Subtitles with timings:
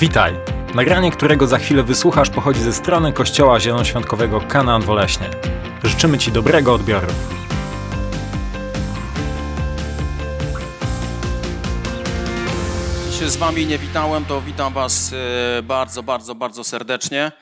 [0.00, 0.34] Witaj!
[0.74, 5.30] Nagranie, którego za chwilę wysłuchasz, pochodzi ze strony Kościoła Zielonoświątkowego Kanaan Woleśnie.
[5.84, 7.06] Życzymy Ci dobrego odbioru.
[13.18, 15.12] się z Wami nie witałem, to witam Was
[15.58, 17.32] e, bardzo, bardzo, bardzo serdecznie.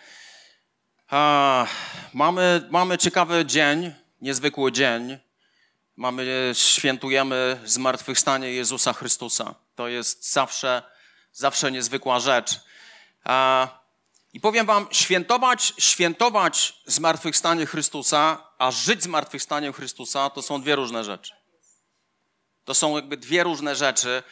[2.14, 5.18] Mamy, mamy ciekawy dzień, niezwykły dzień.
[5.96, 9.54] Mamy, świętujemy zmartwychwstanie Jezusa Chrystusa.
[9.74, 10.82] To jest zawsze,
[11.36, 12.60] zawsze niezwykła rzecz.
[14.32, 21.04] I powiem Wam, świętować, świętować zmartwychwstanie Chrystusa, a żyć zmartwychwstaniem Chrystusa, to są dwie różne
[21.04, 21.34] rzeczy.
[22.64, 24.22] To są jakby dwie różne rzeczy.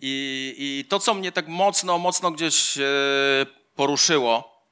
[0.00, 2.82] I, I, to, co mnie tak mocno, mocno gdzieś e,
[3.76, 4.62] poruszyło,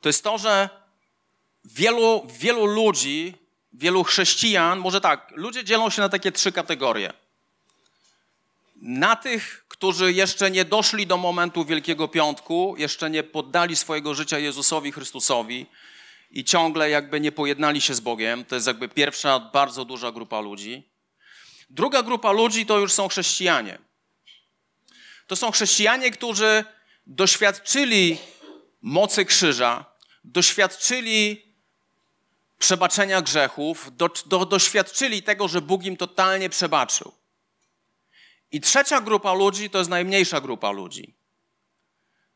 [0.00, 0.68] to jest to, że
[1.64, 3.34] wielu, wielu ludzi,
[3.72, 7.23] wielu chrześcijan, może tak, ludzie dzielą się na takie trzy kategorie.
[8.84, 14.38] Na tych, którzy jeszcze nie doszli do momentu Wielkiego Piątku, jeszcze nie poddali swojego życia
[14.38, 15.66] Jezusowi Chrystusowi
[16.30, 18.44] i ciągle jakby nie pojednali się z Bogiem.
[18.44, 20.88] To jest jakby pierwsza bardzo duża grupa ludzi.
[21.70, 23.78] Druga grupa ludzi to już są chrześcijanie.
[25.26, 26.64] To są chrześcijanie, którzy
[27.06, 28.18] doświadczyli
[28.82, 29.84] mocy krzyża,
[30.24, 31.42] doświadczyli
[32.58, 37.23] przebaczenia grzechów, do, do, doświadczyli tego, że Bóg im totalnie przebaczył.
[38.54, 41.14] I trzecia grupa ludzi to jest najmniejsza grupa ludzi.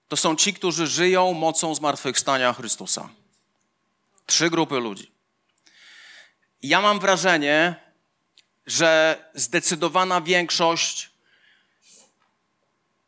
[0.08, 3.08] To są ci, którzy żyją mocą zmartwychwstania Chrystusa.
[4.26, 5.12] Trzy grupy ludzi.
[6.62, 7.74] Ja mam wrażenie,
[8.66, 11.10] że zdecydowana większość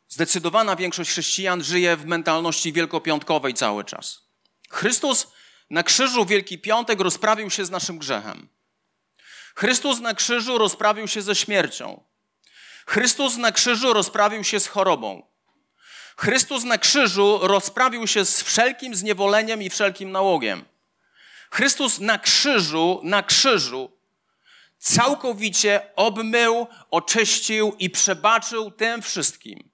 [0.09, 4.21] Zdecydowana większość chrześcijan żyje w mentalności wielkopiątkowej cały czas.
[4.69, 5.27] Chrystus
[5.69, 8.49] na krzyżu Wielki Piątek rozprawił się z naszym grzechem.
[9.55, 12.10] Chrystus na krzyżu rozprawił się ze śmiercią.
[12.91, 15.23] Chrystus na krzyżu rozprawił się z chorobą.
[16.17, 20.65] Chrystus na krzyżu rozprawił się z wszelkim zniewoleniem i wszelkim nałogiem.
[21.51, 23.91] Chrystus na krzyżu, na krzyżu
[24.77, 29.69] całkowicie obmył, oczyścił i przebaczył tym wszystkim,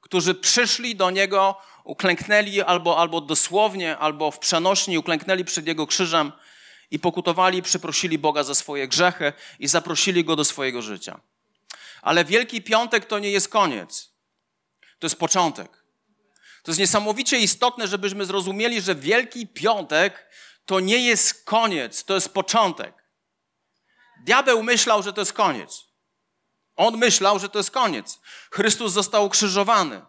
[0.00, 6.32] którzy przyszli do Niego, uklęknęli albo, albo dosłownie, albo w przenośni uklęknęli przed Jego krzyżem
[6.90, 11.20] i pokutowali, przeprosili Boga za swoje grzechy i zaprosili Go do swojego życia.
[12.02, 14.12] Ale Wielki Piątek to nie jest koniec.
[14.98, 15.84] To jest początek.
[16.62, 20.30] To jest niesamowicie istotne, żebyśmy zrozumieli, że Wielki Piątek
[20.66, 22.94] to nie jest koniec, to jest początek.
[24.24, 25.84] Diabeł myślał, że to jest koniec.
[26.76, 28.20] On myślał, że to jest koniec.
[28.50, 30.02] Chrystus został ukrzyżowany.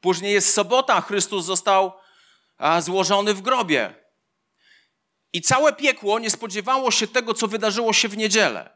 [0.00, 1.92] Później jest sobota, Chrystus został
[2.80, 3.94] złożony w grobie.
[5.32, 8.73] I całe piekło nie spodziewało się tego, co wydarzyło się w niedzielę.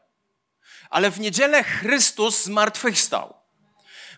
[0.89, 3.33] Ale w niedzielę Chrystus zmartwychwstał.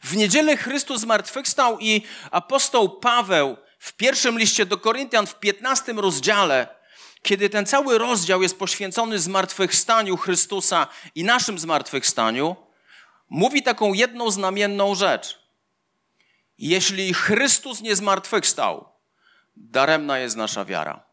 [0.03, 2.01] W niedzielę Chrystus zmartwychwstał i
[2.31, 6.67] apostoł Paweł w pierwszym liście do Koryntian w 15 rozdziale,
[7.21, 12.55] kiedy ten cały rozdział jest poświęcony zmartwychwstaniu Chrystusa i naszym zmartwychwstaniu,
[13.29, 15.39] mówi taką jedną znamienną rzecz.
[16.57, 18.89] Jeśli Chrystus nie zmartwychwstał,
[19.55, 21.03] daremna jest nasza wiara.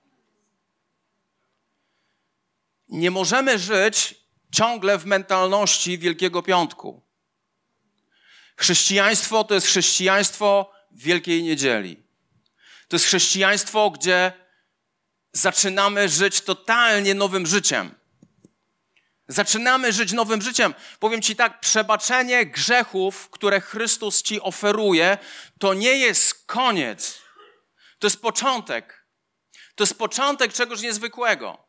[2.88, 4.14] Nie możemy żyć
[4.52, 7.02] ciągle w mentalności Wielkiego Piątku.
[8.56, 12.02] Chrześcijaństwo to jest chrześcijaństwo Wielkiej Niedzieli.
[12.88, 14.32] To jest chrześcijaństwo, gdzie
[15.32, 17.94] zaczynamy żyć totalnie nowym życiem.
[19.28, 20.74] Zaczynamy żyć nowym życiem.
[20.98, 25.18] Powiem Ci tak, przebaczenie grzechów, które Chrystus Ci oferuje,
[25.58, 27.18] to nie jest koniec.
[27.98, 29.06] To jest początek.
[29.74, 31.68] To jest początek czegoś niezwykłego.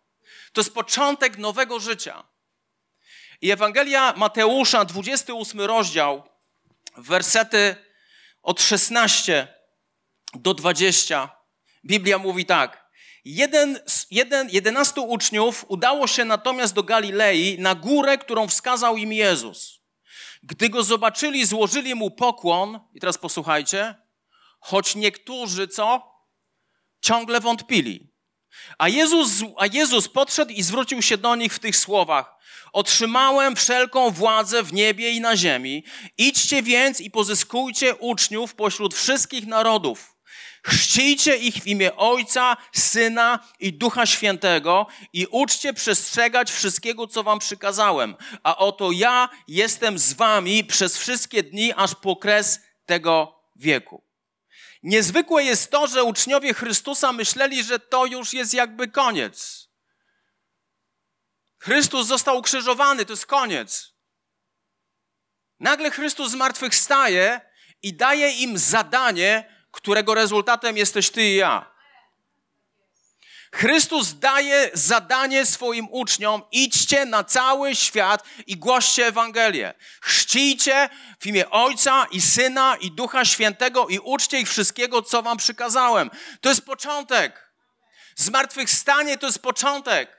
[0.53, 2.23] To jest początek nowego życia.
[3.41, 6.23] I Ewangelia Mateusza, 28 rozdział,
[6.97, 7.75] wersety
[8.41, 9.47] od 16
[10.33, 11.29] do 20.
[11.85, 12.89] Biblia mówi tak.
[13.25, 13.79] Jeden,
[14.11, 19.79] jeden, jedenastu uczniów udało się natomiast do Galilei, na górę, którą wskazał im Jezus.
[20.43, 23.95] Gdy go zobaczyli, złożyli mu pokłon, i teraz posłuchajcie,
[24.59, 26.15] choć niektórzy co?
[27.01, 28.13] Ciągle wątpili.
[28.77, 32.38] A Jezus, a Jezus podszedł i zwrócił się do nich w tych słowach.
[32.73, 35.83] Otrzymałem wszelką władzę w niebie i na ziemi.
[36.17, 40.19] Idźcie więc i pozyskujcie uczniów pośród wszystkich narodów
[40.63, 47.39] Chrzcijcie ich w imię Ojca, Syna i Ducha Świętego i uczcie przestrzegać wszystkiego, co wam
[47.39, 48.15] przykazałem.
[48.43, 54.03] A oto ja jestem z wami przez wszystkie dni, aż po kres tego wieku.
[54.83, 59.68] Niezwykłe jest to, że uczniowie Chrystusa myśleli, że to już jest jakby koniec.
[61.59, 63.93] Chrystus został ukrzyżowany, to jest koniec.
[65.59, 67.41] Nagle Chrystus zmartwychwstaje
[67.81, 71.71] i daje im zadanie, którego rezultatem jesteś ty i ja.
[73.51, 79.73] Chrystus daje zadanie swoim uczniom: idźcie na cały świat i głoście Ewangelię.
[80.01, 80.89] Chrzcijcie
[81.19, 86.09] w imię Ojca i Syna i Ducha Świętego i uczcie ich wszystkiego, co wam przykazałem.
[86.41, 87.51] To jest początek.
[88.15, 90.18] Zmartwychwstanie to jest początek.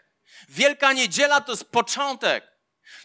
[0.50, 2.50] Wielka Niedziela to jest początek.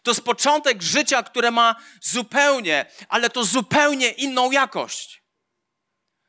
[0.03, 5.23] To jest początek życia, które ma zupełnie, ale to zupełnie inną jakość.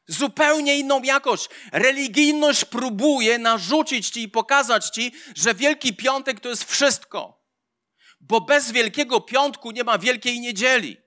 [0.06, 1.48] Zupełnie inną jakość.
[1.72, 7.44] Religijność próbuje narzucić ci i pokazać ci, że Wielki Piątek to jest wszystko.
[8.20, 11.05] Bo bez Wielkiego Piątku nie ma Wielkiej Niedzieli.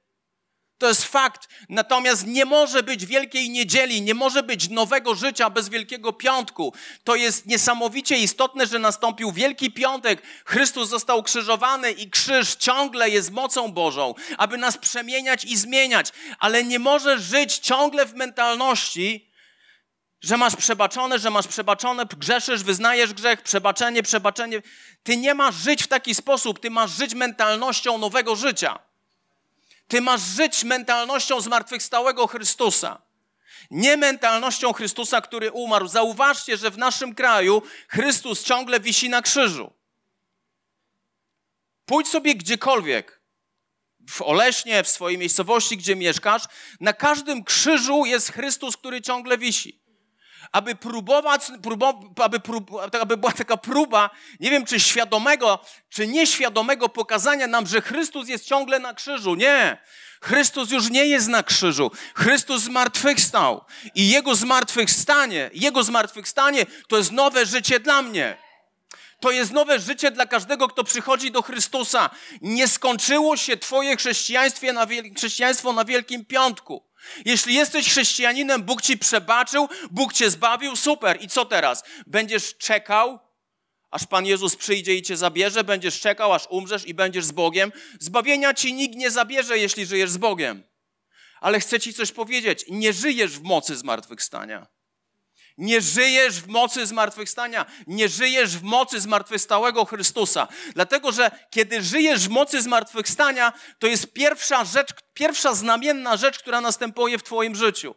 [0.79, 1.49] To jest fakt.
[1.69, 6.73] Natomiast nie może być Wielkiej Niedzieli, nie może być nowego życia bez Wielkiego Piątku.
[7.03, 10.21] To jest niesamowicie istotne, że nastąpił Wielki Piątek.
[10.45, 16.11] Chrystus został krzyżowany i krzyż ciągle jest mocą Bożą, aby nas przemieniać i zmieniać.
[16.39, 19.31] Ale nie możesz żyć ciągle w mentalności,
[20.21, 24.61] że masz przebaczone, że masz przebaczone, grzeszysz, wyznajesz grzech, przebaczenie, przebaczenie.
[25.03, 28.88] Ty nie masz żyć w taki sposób, ty masz żyć mentalnością nowego życia.
[29.89, 33.01] Ty masz żyć mentalnością zmartwychwstałego Chrystusa.
[33.71, 35.87] Nie mentalnością Chrystusa, który umarł.
[35.87, 39.73] Zauważcie, że w naszym kraju Chrystus ciągle wisi na krzyżu.
[41.85, 43.21] Pójdź sobie gdziekolwiek,
[44.09, 46.43] w Oleśnie, w swojej miejscowości, gdzie mieszkasz,
[46.79, 49.78] na każdym krzyżu jest Chrystus, który ciągle wisi
[50.51, 51.41] aby próbować,
[52.15, 54.09] aby, prób, aby była taka próba,
[54.39, 55.59] nie wiem czy świadomego,
[55.89, 59.35] czy nieświadomego pokazania nam, że Chrystus jest ciągle na krzyżu.
[59.35, 59.77] Nie.
[60.21, 61.91] Chrystus już nie jest na krzyżu.
[62.15, 63.65] Chrystus zmartwychwstał.
[63.95, 68.37] I Jego zmartwychwstanie, Jego zmartwychwstanie to jest nowe życie dla mnie.
[69.19, 72.09] To jest nowe życie dla każdego, kto przychodzi do Chrystusa.
[72.41, 76.88] Nie skończyło się Twoje chrześcijaństwo na, chrześcijaństwo na Wielkim Piątku.
[77.25, 81.17] Jeśli jesteś chrześcijaninem, Bóg ci przebaczył, Bóg cię zbawił, super.
[81.21, 81.83] I co teraz?
[82.07, 83.19] Będziesz czekał,
[83.91, 85.63] aż Pan Jezus przyjdzie i cię zabierze?
[85.63, 87.71] Będziesz czekał, aż umrzesz i będziesz z Bogiem?
[87.99, 90.63] Zbawienia ci nikt nie zabierze, jeśli żyjesz z Bogiem.
[91.39, 92.65] Ale chcę ci coś powiedzieć.
[92.69, 94.67] Nie żyjesz w mocy zmartwychwstania.
[95.59, 100.47] Nie żyjesz w mocy zmartwychwstania, nie żyjesz w mocy zmartwychwstałego Chrystusa.
[100.75, 106.61] Dlatego, że kiedy żyjesz w mocy zmartwychwstania, to jest pierwsza rzecz, pierwsza znamienna rzecz, która
[106.61, 107.95] następuje w Twoim życiu.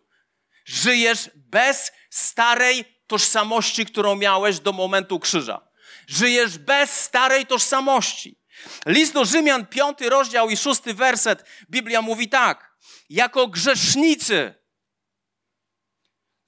[0.64, 5.68] Żyjesz bez starej tożsamości, którą miałeś do momentu krzyża.
[6.06, 8.38] Żyjesz bez starej tożsamości.
[8.86, 12.72] List do Rzymian, piąty rozdział i szósty werset, Biblia mówi tak.
[13.10, 14.61] Jako grzesznicy,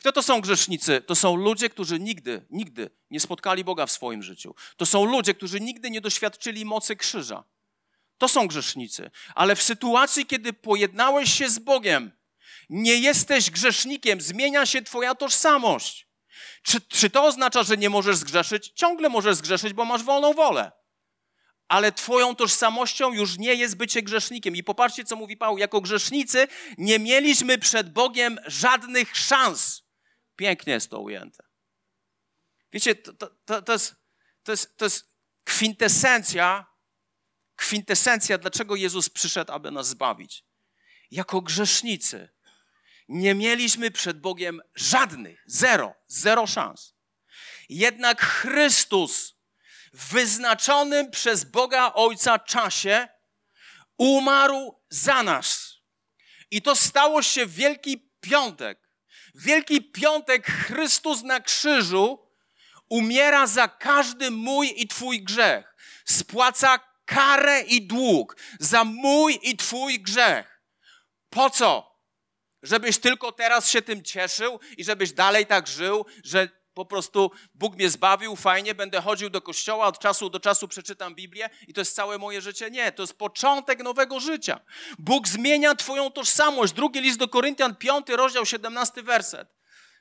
[0.04, 1.00] kto to są grzesznicy?
[1.06, 4.54] To są ludzie, którzy nigdy, nigdy nie spotkali Boga w swoim życiu.
[4.76, 7.44] To są ludzie, którzy nigdy nie doświadczyli mocy krzyża.
[8.18, 9.10] To są grzesznicy.
[9.34, 12.12] Ale w sytuacji, kiedy pojednałeś się z Bogiem,
[12.70, 16.08] nie jesteś grzesznikiem, zmienia się Twoja tożsamość.
[16.62, 18.72] Czy, czy to oznacza, że nie możesz zgrzeszyć?
[18.74, 20.72] Ciągle możesz zgrzeszyć, bo masz wolną wolę.
[21.68, 24.56] Ale Twoją tożsamością już nie jest bycie grzesznikiem.
[24.56, 25.58] I popatrzcie, co mówi Paweł.
[25.58, 26.48] Jako grzesznicy
[26.78, 29.83] nie mieliśmy przed Bogiem żadnych szans.
[30.36, 31.44] Pięknie jest to ujęte.
[32.72, 33.94] Wiecie, to, to, to, to, jest,
[34.42, 35.10] to, jest, to jest
[35.44, 36.66] kwintesencja,
[37.56, 40.44] kwintesencja, dlaczego Jezus przyszedł, aby nas zbawić.
[41.10, 42.28] Jako grzesznicy
[43.08, 46.94] nie mieliśmy przed Bogiem żadnych, zero, zero szans.
[47.68, 49.34] Jednak Chrystus
[49.92, 53.08] w wyznaczonym przez Boga Ojca czasie
[53.98, 55.74] umarł za nas.
[56.50, 58.83] I to stało się w Wielki Piątek.
[59.34, 62.28] Wielki Piątek Chrystus na krzyżu
[62.88, 65.74] umiera za każdy mój i Twój grzech.
[66.04, 70.60] Spłaca karę i dług za mój i Twój grzech.
[71.30, 71.94] Po co?
[72.62, 77.74] Żebyś tylko teraz się tym cieszył i żebyś dalej tak żył, że po prostu Bóg
[77.74, 81.80] mnie zbawił, fajnie, będę chodził do kościoła, od czasu do czasu przeczytam Biblię i to
[81.80, 82.70] jest całe moje życie.
[82.70, 84.60] Nie, to jest początek nowego życia.
[84.98, 86.72] Bóg zmienia Twoją tożsamość.
[86.72, 89.48] Drugi list do Koryntian, piąty rozdział, 17 werset.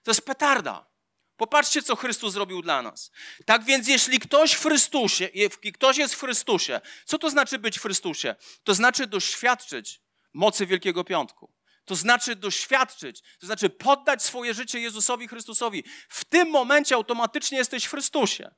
[0.04, 0.94] To jest petarda.
[1.38, 3.12] Popatrzcie, co Chrystus zrobił dla nas.
[3.46, 5.30] Tak więc, jeśli ktoś w Chrystusie,
[5.74, 8.36] ktoś jest w Chrystusie, co to znaczy być w Chrystusie?
[8.64, 10.02] To znaczy doświadczyć
[10.34, 11.53] mocy Wielkiego Piątku.
[11.86, 15.84] To znaczy doświadczyć, to znaczy poddać swoje życie Jezusowi Chrystusowi.
[16.10, 18.52] W tym momencie automatycznie jesteś w Chrystusie.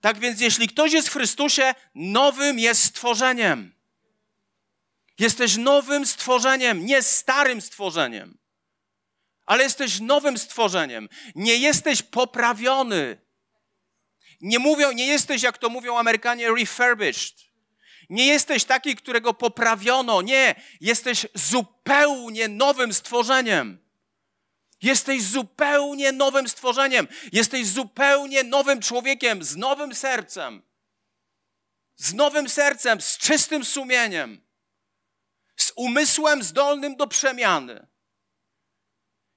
[0.00, 3.74] Tak więc, jeśli ktoś jest w Chrystusie, nowym jest stworzeniem.
[5.18, 8.38] Jesteś nowym stworzeniem, nie starym stworzeniem,
[9.46, 11.08] ale jesteś nowym stworzeniem.
[11.34, 13.20] Nie jesteś poprawiony.
[14.40, 17.51] Nie, mówią, nie jesteś, jak to mówią Amerykanie, refurbished
[18.12, 20.22] Nie jesteś taki, którego poprawiono.
[20.22, 23.78] Nie, jesteś zupełnie nowym stworzeniem.
[24.82, 27.08] Jesteś zupełnie nowym stworzeniem.
[27.32, 30.62] Jesteś zupełnie nowym człowiekiem, z nowym sercem.
[31.96, 34.40] Z nowym sercem, z czystym sumieniem.
[35.56, 37.86] Z umysłem zdolnym do przemiany.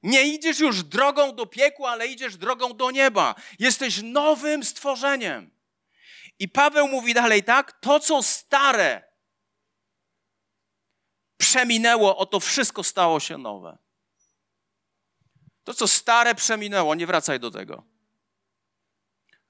[0.03, 3.35] Nie idziesz już drogą do piekła, ale idziesz drogą do nieba.
[3.59, 5.54] Jesteś nowym stworzeniem.
[6.39, 9.03] I Paweł mówi dalej tak: to co stare
[11.37, 13.77] przeminęło, oto wszystko stało się nowe.
[15.63, 17.83] To co stare przeminęło, nie wracaj do tego.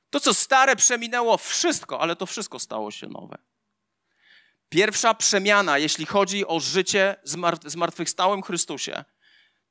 [0.10, 3.38] To co stare przeminęło, wszystko, ale to wszystko stało się nowe.
[4.70, 7.16] Pierwsza przemiana, jeśli chodzi o życie
[7.66, 9.04] zmartwychwstałym Chrystusie,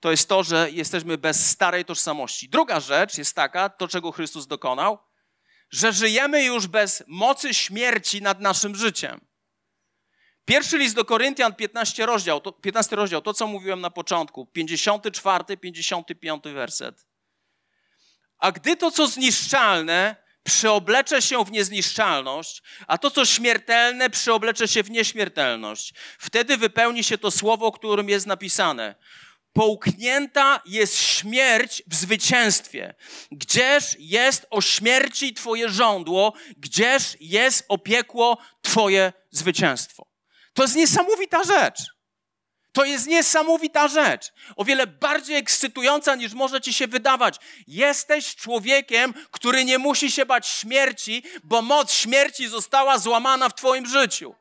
[0.00, 2.48] to jest to, że jesteśmy bez starej tożsamości.
[2.48, 4.98] Druga rzecz jest taka, to czego Chrystus dokonał,
[5.74, 9.20] że żyjemy już bez mocy śmierci nad naszym życiem.
[10.44, 15.56] Pierwszy list do Koryntian, 15 rozdział, to, 15 rozdział, to co mówiłem na początku, 54,
[15.56, 17.06] 55 werset.
[18.38, 24.82] A gdy to, co zniszczalne, przeoblecze się w niezniszczalność, a to, co śmiertelne, przeoblecze się
[24.82, 28.94] w nieśmiertelność, wtedy wypełni się to słowo, którym jest napisane.
[29.54, 32.94] Połknięta jest śmierć w zwycięstwie.
[33.32, 40.06] Gdzież jest o śmierci Twoje żądło, gdzież jest opiekło Twoje zwycięstwo.
[40.54, 41.78] To jest niesamowita rzecz.
[42.72, 44.32] To jest niesamowita rzecz.
[44.56, 47.36] O wiele bardziej ekscytująca niż może ci się wydawać.
[47.66, 53.86] Jesteś człowiekiem, który nie musi się bać śmierci, bo moc śmierci została złamana w twoim
[53.86, 54.34] życiu.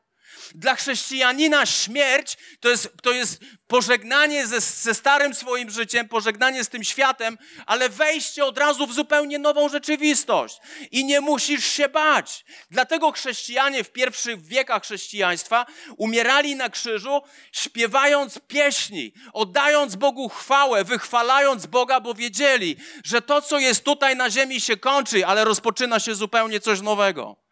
[0.54, 6.68] Dla chrześcijanina śmierć to jest, to jest pożegnanie ze, ze starym swoim życiem, pożegnanie z
[6.68, 10.58] tym światem, ale wejście od razu w zupełnie nową rzeczywistość.
[10.90, 12.44] I nie musisz się bać.
[12.70, 21.66] Dlatego chrześcijanie w pierwszych wiekach chrześcijaństwa umierali na krzyżu, śpiewając pieśni, oddając Bogu chwałę, wychwalając
[21.66, 26.14] Boga, bo wiedzieli, że to, co jest tutaj na ziemi, się kończy, ale rozpoczyna się
[26.14, 27.43] zupełnie coś nowego.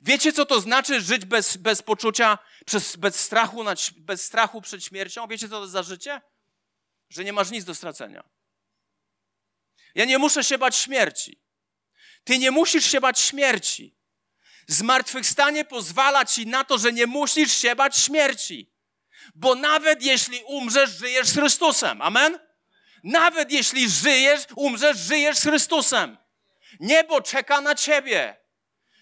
[0.00, 4.84] Wiecie, co to znaczy żyć bez, bez poczucia, przez, bez, strachu nad, bez strachu przed
[4.84, 5.26] śmiercią?
[5.26, 6.20] Wiecie, co to za życie?
[7.08, 8.24] Że nie masz nic do stracenia.
[9.94, 11.40] Ja nie muszę się bać śmierci.
[12.24, 13.96] Ty nie musisz się bać śmierci.
[14.66, 18.72] Zmartwychwstanie pozwala ci na to, że nie musisz się bać śmierci.
[19.34, 22.02] Bo nawet jeśli umrzesz, żyjesz z Chrystusem.
[22.02, 22.38] Amen?
[23.04, 26.16] Nawet jeśli żyjesz, umrzesz, żyjesz z Chrystusem.
[26.80, 28.45] Niebo czeka na ciebie.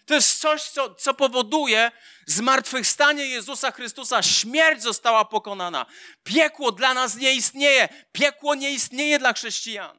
[0.07, 1.93] To jest coś, co, co powoduje
[2.27, 4.23] zmartwychwstanie Jezusa Chrystusa.
[4.23, 5.87] Śmierć została pokonana.
[6.25, 7.89] Piekło dla nas nie istnieje.
[8.13, 9.99] Piekło nie istnieje dla chrześcijan.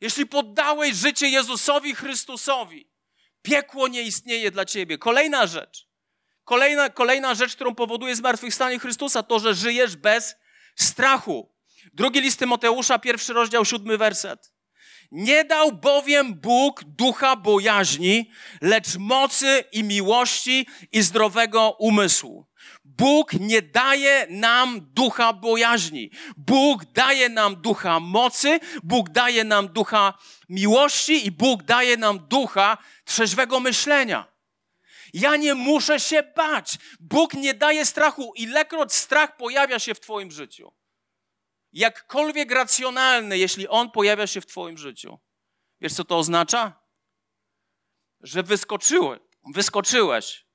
[0.00, 2.90] Jeśli poddałeś życie Jezusowi Chrystusowi,
[3.42, 4.98] piekło nie istnieje dla ciebie.
[4.98, 5.88] Kolejna rzecz.
[6.44, 10.34] Kolejna, kolejna rzecz, którą powoduje zmartwychwstanie Chrystusa, to, że żyjesz bez
[10.76, 11.54] strachu.
[11.92, 14.52] Drugi list Tymoteusza, pierwszy rozdział, siódmy werset.
[15.12, 22.46] Nie dał bowiem Bóg ducha bojaźni, lecz mocy i miłości i zdrowego umysłu.
[22.84, 26.10] Bóg nie daje nam ducha bojaźni.
[26.36, 32.78] Bóg daje nam ducha mocy, Bóg daje nam ducha miłości i Bóg daje nam ducha
[33.04, 34.32] trzeźwego myślenia.
[35.12, 36.78] Ja nie muszę się bać.
[37.00, 38.32] Bóg nie daje strachu.
[38.36, 40.72] Ilekroć strach pojawia się w Twoim życiu,
[41.72, 45.18] jakkolwiek racjonalny, jeśli on pojawia się w Twoim życiu.
[45.80, 46.82] Wiesz, co to oznacza?
[48.20, 49.20] Że wyskoczyłeś,
[49.54, 50.46] wyskoczyłeś,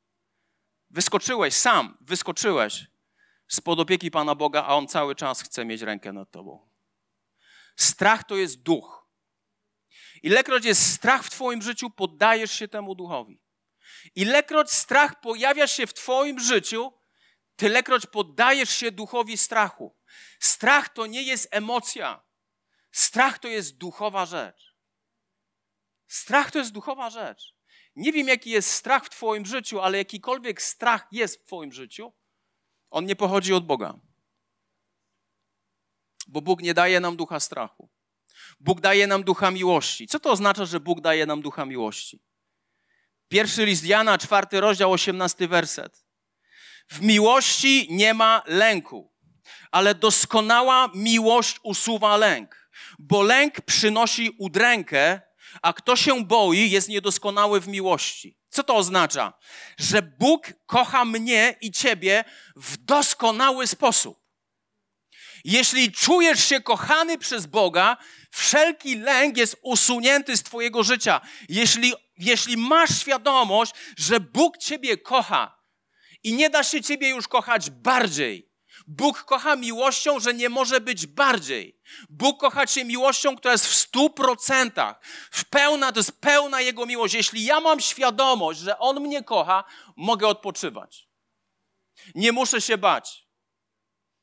[0.89, 2.87] wyskoczyłeś sam, wyskoczyłeś
[3.47, 6.69] spod opieki Pana Boga, a On cały czas chce mieć rękę nad Tobą.
[7.75, 9.07] Strach to jest duch.
[10.23, 13.41] Ilekroć jest strach w Twoim życiu, poddajesz się temu duchowi.
[14.15, 16.93] Ilekroć strach pojawia się w Twoim życiu,
[17.55, 19.96] tylekroć poddajesz się duchowi strachu.
[20.39, 22.23] Strach to nie jest emocja.
[22.91, 24.75] Strach to jest duchowa rzecz.
[26.07, 27.55] Strach to jest duchowa rzecz.
[27.95, 32.13] Nie wiem, jaki jest strach w Twoim życiu, ale jakikolwiek strach jest w Twoim życiu,
[32.89, 33.99] on nie pochodzi od Boga.
[36.27, 37.89] Bo Bóg nie daje nam ducha strachu.
[38.59, 40.07] Bóg daje nam ducha miłości.
[40.07, 42.23] Co to oznacza, że Bóg daje nam ducha miłości?
[43.27, 46.05] Pierwszy list Jana, czwarty rozdział, osiemnasty werset.
[46.89, 49.13] W miłości nie ma lęku
[49.71, 55.21] ale doskonała miłość usuwa lęk, bo lęk przynosi udrękę,
[55.61, 58.37] a kto się boi, jest niedoskonały w miłości.
[58.49, 59.33] Co to oznacza?
[59.77, 62.23] Że Bóg kocha mnie i ciebie
[62.55, 64.27] w doskonały sposób.
[65.43, 67.97] Jeśli czujesz się kochany przez Boga,
[68.31, 71.21] wszelki lęk jest usunięty z Twojego życia.
[71.49, 75.57] Jeśli, jeśli masz świadomość, że Bóg Ciebie kocha,
[76.23, 78.49] I nie da się ciebie już kochać bardziej.
[78.87, 81.79] Bóg kocha miłością, że nie może być bardziej.
[82.09, 85.01] Bóg kocha cię miłością, która jest w stu procentach.
[85.31, 87.13] W pełna, to jest pełna Jego miłość.
[87.13, 89.63] Jeśli ja mam świadomość, że On mnie kocha,
[89.95, 91.07] mogę odpoczywać.
[92.15, 93.27] Nie muszę się bać.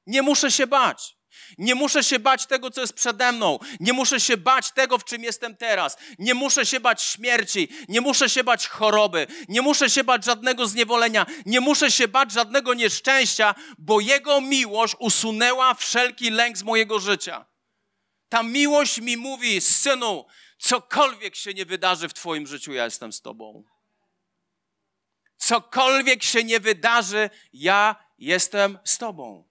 [0.06, 1.13] Nie muszę się bać.
[1.58, 3.58] Nie muszę się bać tego, co jest przede mną.
[3.80, 5.96] Nie muszę się bać tego, w czym jestem teraz.
[6.18, 7.68] Nie muszę się bać śmierci.
[7.88, 9.26] Nie muszę się bać choroby.
[9.48, 11.26] Nie muszę się bać żadnego zniewolenia.
[11.46, 17.46] Nie muszę się bać żadnego nieszczęścia, bo Jego miłość usunęła wszelki lęk z mojego życia.
[18.28, 20.26] Ta miłość mi mówi, synu,
[20.58, 23.64] cokolwiek się nie wydarzy w Twoim życiu, ja jestem z Tobą.
[25.36, 29.44] Cokolwiek się nie wydarzy, ja jestem z Tobą.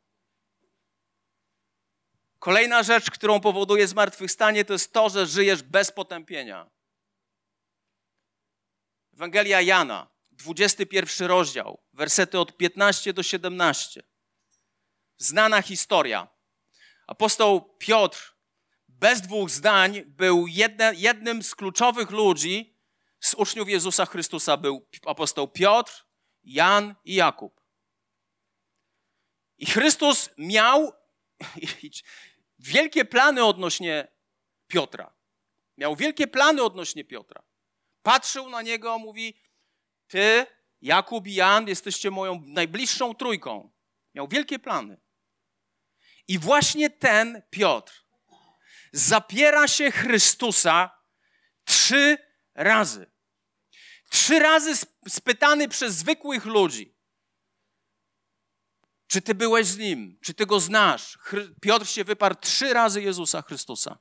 [2.44, 6.70] Kolejna rzecz, którą powoduje zmartwychwstanie, to jest to, że żyjesz bez potępienia.
[9.14, 14.04] Ewangelia Jana, 21 rozdział, wersety od 15 do 17.
[15.18, 16.28] Znana historia.
[17.08, 18.36] Apostoł Piotr
[18.88, 22.78] bez dwóch zdań był jedne, jednym z kluczowych ludzi
[23.20, 24.58] z uczniów Jezusa Chrystusa.
[24.58, 26.06] Był apostoł Piotr,
[26.44, 27.62] Jan i Jakub.
[29.58, 30.94] I Chrystus miał
[32.64, 34.08] wielkie plany odnośnie
[34.68, 35.14] Piotra.
[35.78, 37.44] Miał wielkie plany odnośnie Piotra.
[38.02, 39.38] Patrzył na niego, mówi:
[40.08, 40.46] Ty,
[40.82, 43.72] Jakub i Jan, jesteście moją najbliższą trójką.
[44.16, 45.02] Miał wielkie plany.
[46.28, 48.06] I właśnie ten Piotr
[48.92, 51.00] zapiera się Chrystusa
[51.64, 52.18] trzy
[52.56, 53.12] razy.
[54.10, 56.93] Trzy razy spytany przez zwykłych ludzi.
[59.14, 60.20] Czy ty byłeś z nim?
[60.22, 61.20] Czy ty go znasz?
[61.62, 63.98] Piotr się wyparł trzy razy Jezusa Chrystusa.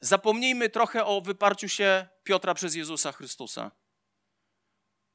[0.00, 3.70] Zapomnijmy trochę o wyparciu się Piotra przez Jezusa Chrystusa.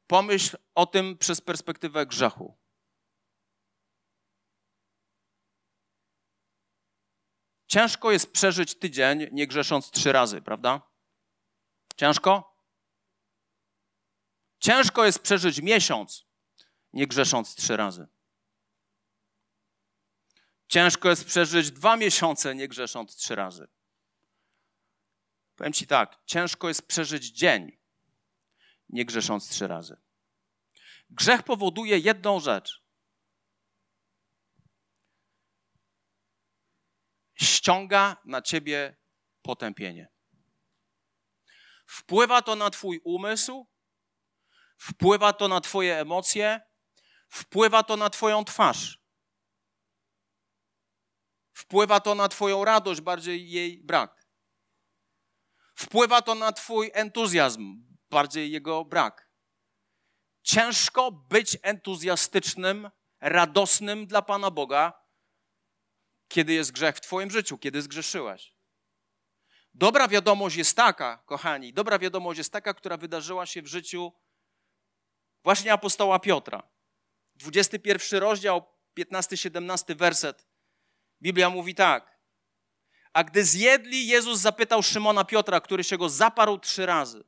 [0.08, 2.58] Pomyśl o tym przez perspektywę grzechu.
[7.68, 10.82] Ciężko jest przeżyć tydzień, nie grzesząc trzy razy, prawda?
[11.96, 12.58] Ciężko?
[14.60, 16.26] Ciężko jest przeżyć miesiąc,
[16.94, 18.13] nie grzesząc trzy razy.
[20.74, 23.68] Ciężko jest przeżyć dwa miesiące, nie grzesząc trzy razy.
[25.56, 27.78] Powiem ci tak, ciężko jest przeżyć dzień,
[28.90, 29.98] nie grzesząc trzy razy.
[31.10, 32.84] Grzech powoduje jedną rzecz.
[37.36, 38.98] Ściąga na ciebie
[39.42, 40.12] potępienie.
[41.86, 43.68] Wpływa to na twój umysł,
[44.78, 46.62] wpływa to na twoje emocje,
[47.30, 49.03] wpływa to na twoją twarz.
[51.54, 54.28] Wpływa to na Twoją radość, bardziej jej brak.
[55.76, 59.30] Wpływa to na Twój entuzjazm, bardziej jego brak.
[60.44, 62.90] Ciężko być entuzjastycznym,
[63.22, 64.94] radosnym dla Pana Boga,
[66.28, 68.56] kiedy jest grzech w Twoim życiu, kiedy zgrzeszyłeś.
[69.74, 74.14] Dobra wiadomość jest taka, kochani, dobra wiadomość jest taka, która wydarzyła się w życiu
[75.44, 76.64] właśnie apostoła Piotra.
[77.36, 78.64] 21 rozdział,
[78.98, 80.53] 15-17 werset.
[81.24, 82.20] Biblia mówi tak.
[83.14, 87.24] A gdy zjedli, Jezus zapytał Szymona Piotra, który się go zaparł trzy razy.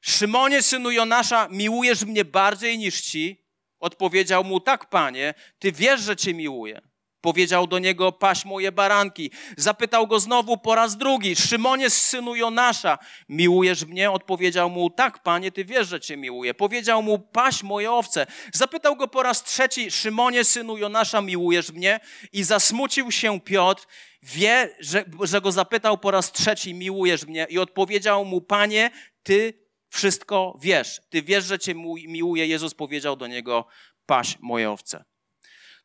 [0.00, 3.46] Szymonie, synu Jonasza, miłujesz mnie bardziej niż ci?
[3.78, 6.80] Odpowiedział mu, tak, panie, ty wiesz, że cię miłuję.
[7.24, 9.30] Powiedział do niego, paś moje baranki.
[9.56, 14.10] Zapytał go znowu po raz drugi, Szymonie, synu Jonasza, miłujesz mnie?
[14.10, 16.54] Odpowiedział mu, tak, panie, ty wiesz, że cię miłuję.
[16.54, 18.26] Powiedział mu, paś moje owce.
[18.52, 22.00] Zapytał go po raz trzeci, Szymonie, synu Jonasza, miłujesz mnie?
[22.32, 23.86] I zasmucił się Piotr,
[24.22, 27.46] wie, że, że go zapytał po raz trzeci, miłujesz mnie?
[27.50, 28.90] I odpowiedział mu, panie,
[29.22, 29.54] ty
[29.88, 31.00] wszystko wiesz.
[31.10, 31.74] Ty wiesz, że cię
[32.08, 32.46] miłuję.
[32.46, 33.66] Jezus powiedział do niego,
[34.06, 35.13] paś moje owce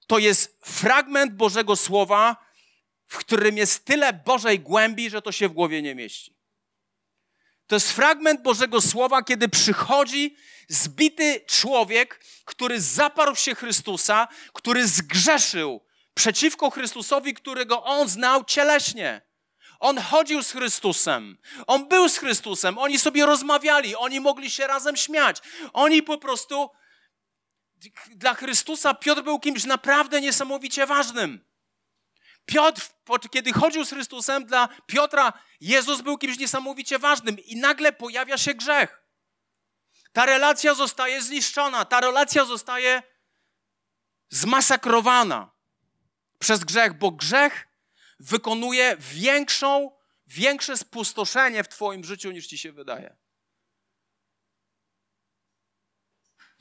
[0.09, 2.35] to jest fragment Bożego Słowa,
[3.07, 6.35] w którym jest tyle Bożej głębi, że to się w głowie nie mieści.
[7.67, 10.35] To jest fragment Bożego Słowa, kiedy przychodzi
[10.67, 15.81] zbity człowiek, który zaparł się Chrystusa, który zgrzeszył
[16.13, 19.21] przeciwko Chrystusowi, którego on znał cieleśnie.
[19.79, 24.97] On chodził z Chrystusem, on był z Chrystusem, oni sobie rozmawiali, oni mogli się razem
[24.97, 25.37] śmiać.
[25.73, 26.69] Oni po prostu
[28.15, 31.45] dla Chrystusa Piotr był kimś naprawdę niesamowicie ważnym.
[32.45, 32.81] Piotr,
[33.31, 38.53] kiedy chodził z Chrystusem, dla Piotra Jezus był kimś niesamowicie ważnym i nagle pojawia się
[38.53, 39.03] grzech.
[40.11, 43.03] Ta relacja zostaje zniszczona, ta relacja zostaje
[44.29, 45.51] zmasakrowana
[46.39, 47.67] przez grzech, bo grzech
[48.19, 49.91] wykonuje większą,
[50.27, 53.18] większe spustoszenie w Twoim życiu niż Ci się wydaje.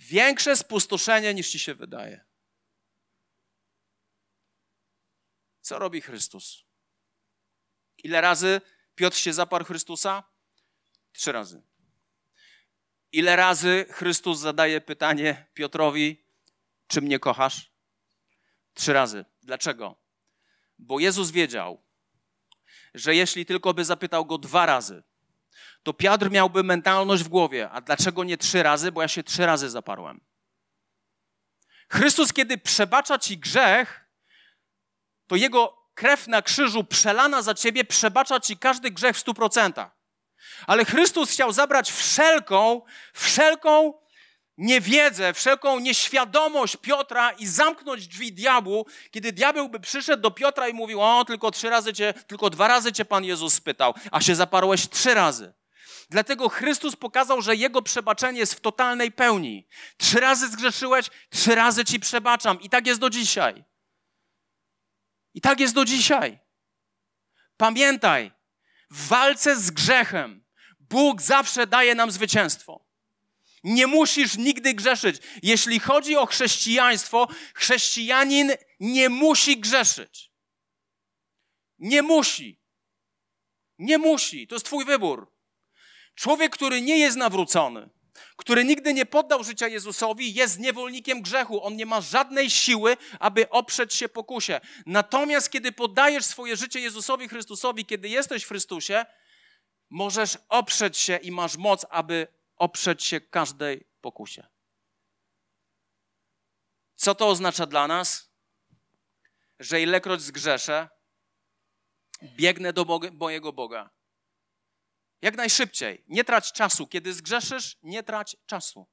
[0.09, 2.25] Większe spustoszenie niż ci się wydaje.
[5.61, 6.65] Co robi Chrystus?
[7.99, 8.61] Ile razy
[8.95, 10.23] Piotr się zaparł Chrystusa?
[11.13, 11.63] Trzy razy.
[13.13, 16.25] Ile razy Chrystus zadaje pytanie Piotrowi,
[16.87, 17.73] czy mnie kochasz?
[18.75, 19.25] Trzy razy.
[19.43, 19.97] Dlaczego?
[20.79, 21.83] Bo Jezus wiedział,
[22.95, 25.03] że jeśli tylko by zapytał go dwa razy,
[25.89, 27.71] to Piotr miałby mentalność w głowie.
[27.71, 28.93] A dlaczego nie trzy razy?
[28.93, 30.21] Bo ja się trzy razy zaparłem.
[31.91, 34.05] Chrystus, kiedy przebacza ci grzech,
[35.27, 39.91] to jego krew na krzyżu przelana za ciebie przebacza ci każdy grzech w stu procentach.
[40.67, 42.83] Ale Chrystus chciał zabrać wszelką,
[43.15, 43.95] wszelką
[44.59, 50.73] niewiedzę, wszelką nieświadomość Piotra i zamknąć drzwi diabłu, kiedy diabeł by przyszedł do Piotra i
[50.73, 54.35] mówił, o, tylko trzy razy cię, tylko dwa razy cię Pan Jezus spytał, a się
[54.35, 55.59] zaparłeś trzy razy.
[56.11, 59.69] Dlatego Chrystus pokazał, że Jego przebaczenie jest w totalnej pełni.
[59.97, 62.61] Trzy razy zgrzeszyłeś, trzy razy Ci przebaczam.
[62.61, 63.65] I tak jest do dzisiaj.
[65.35, 66.39] I tak jest do dzisiaj.
[67.57, 68.33] Pamiętaj,
[68.91, 70.45] w walce z grzechem
[70.81, 72.89] Bóg zawsze daje nam zwycięstwo.
[73.65, 75.17] Nie musisz nigdy grzeszyć.
[75.43, 80.33] Jeśli chodzi o chrześcijaństwo, chrześcijanin nie musi grzeszyć.
[81.79, 82.61] Nie musi.
[83.79, 84.47] Nie musi.
[84.47, 85.38] To jest Twój wybór.
[86.19, 87.89] Człowiek, który nie jest nawrócony,
[88.37, 91.65] który nigdy nie poddał życia Jezusowi, jest niewolnikiem grzechu.
[91.65, 94.61] On nie ma żadnej siły, aby oprzeć się pokusie.
[94.87, 99.07] Natomiast kiedy poddajesz swoje życie Jezusowi Chrystusowi, kiedy jesteś w Chrystusie,
[99.91, 102.27] możesz oprzeć się i masz moc, aby
[102.57, 104.47] oprzeć się każdej pokusie.
[106.95, 108.31] Co to oznacza dla nas?
[109.59, 110.89] Że ilekroć zgrzeszę,
[112.23, 113.98] biegnę do mojego Boga
[115.23, 116.05] jak najszybciej.
[116.09, 116.87] Nie trać czasu.
[116.87, 118.87] Kiedy zgrzeszysz, nie trać czasu.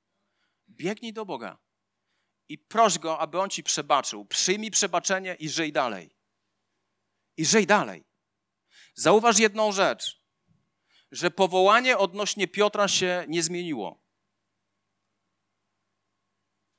[0.69, 1.57] Biegnij do Boga
[2.49, 4.25] i proś Go, aby On ci przebaczył.
[4.25, 6.15] Przyjmij przebaczenie i żyj dalej.
[7.37, 8.05] I żyj dalej.
[8.93, 10.21] Zauważ jedną rzecz,
[11.11, 14.05] że powołanie odnośnie Piotra się nie zmieniło.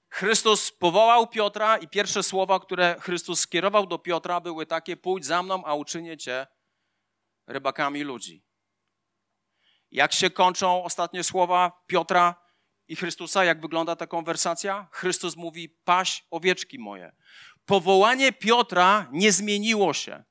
[0.08, 5.42] Chrystus powołał Piotra i pierwsze słowa, które Chrystus skierował do Piotra, były takie: Pójdź za
[5.42, 6.46] mną, a uczynię cię
[7.46, 8.45] rybakami ludzi.
[9.90, 12.34] Jak się kończą ostatnie słowa Piotra
[12.88, 13.44] i Chrystusa?
[13.44, 14.88] Jak wygląda ta konwersacja?
[14.92, 17.12] Chrystus mówi: Paś owieczki moje.
[17.64, 20.24] Powołanie Piotra nie zmieniło się.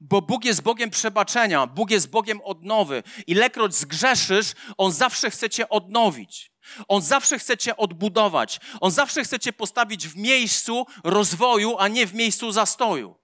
[0.00, 3.02] Bo Bóg jest Bogiem przebaczenia, Bóg jest Bogiem odnowy.
[3.26, 6.52] Ilekroć zgrzeszysz, On zawsze chce cię odnowić.
[6.88, 8.60] On zawsze chce cię odbudować.
[8.80, 13.21] On zawsze chce cię postawić w miejscu rozwoju, a nie w miejscu zastoju.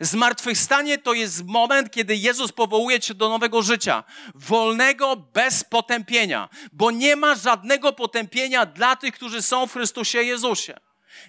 [0.00, 6.90] Zmartwychwstanie to jest moment, kiedy Jezus powołuje cię do nowego życia, wolnego bez potępienia, bo
[6.90, 10.74] nie ma żadnego potępienia dla tych, którzy są w Chrystusie Jezusie.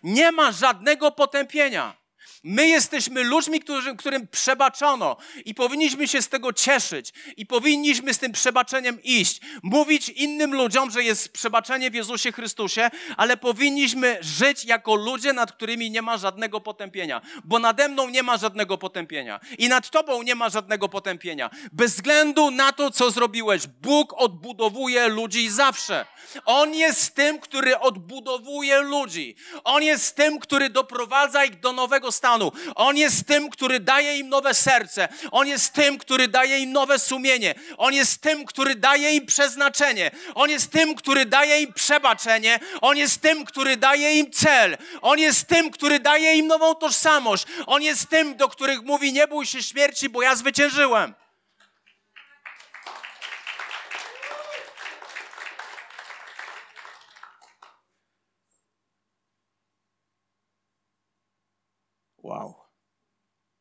[0.03, 2.02] Nie ma żadnego potępienia.
[2.45, 8.19] My jesteśmy ludźmi, którzy, którym przebaczono i powinniśmy się z tego cieszyć i powinniśmy z
[8.19, 9.41] tym przebaczeniem iść.
[9.63, 15.51] Mówić innym ludziom, że jest przebaczenie w Jezusie Chrystusie, ale powinniśmy żyć jako ludzie, nad
[15.51, 20.23] którymi nie ma żadnego potępienia, bo nade mną nie ma żadnego potępienia i nad tobą
[20.23, 21.49] nie ma żadnego potępienia.
[21.71, 26.05] Bez względu na to, co zrobiłeś, Bóg odbudowuje ludzi zawsze.
[26.45, 29.35] On jest tym, który odbudowuje ludzi.
[29.63, 32.32] On jest tym, który doprowadza ich do nowego stanu.
[32.75, 35.07] On jest tym, który daje im nowe serce.
[35.31, 37.55] On jest tym, który daje im nowe sumienie.
[37.77, 40.11] On jest tym, który daje im przeznaczenie.
[40.35, 42.59] On jest tym, który daje im przebaczenie.
[42.81, 44.77] On jest tym, który daje im cel.
[45.01, 47.45] On jest tym, który daje im nową tożsamość.
[47.65, 51.13] On jest tym, do których mówi: Nie bój się śmierci, bo ja zwyciężyłem.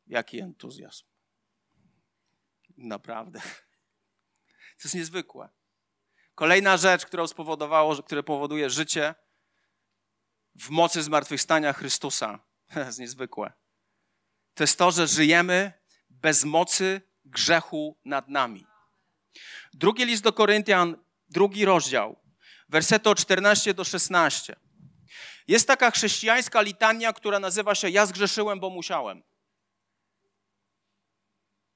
[0.07, 1.05] Jaki entuzjazm.
[2.77, 3.39] Naprawdę.
[4.77, 5.49] To jest niezwykłe.
[6.35, 9.15] Kolejna rzecz, która spowodowało, które powoduje życie
[10.55, 12.39] w mocy zmartwychwstania Chrystusa.
[12.73, 13.53] To jest niezwykłe.
[14.53, 15.73] To jest to, że żyjemy
[16.09, 18.65] bez mocy grzechu nad nami.
[19.73, 20.97] Drugi list do Koryntian,
[21.29, 22.19] drugi rozdział,
[22.69, 24.55] wersety od 14 do 16.
[25.47, 29.23] Jest taka chrześcijańska litania, która nazywa się Ja zgrzeszyłem, bo musiałem.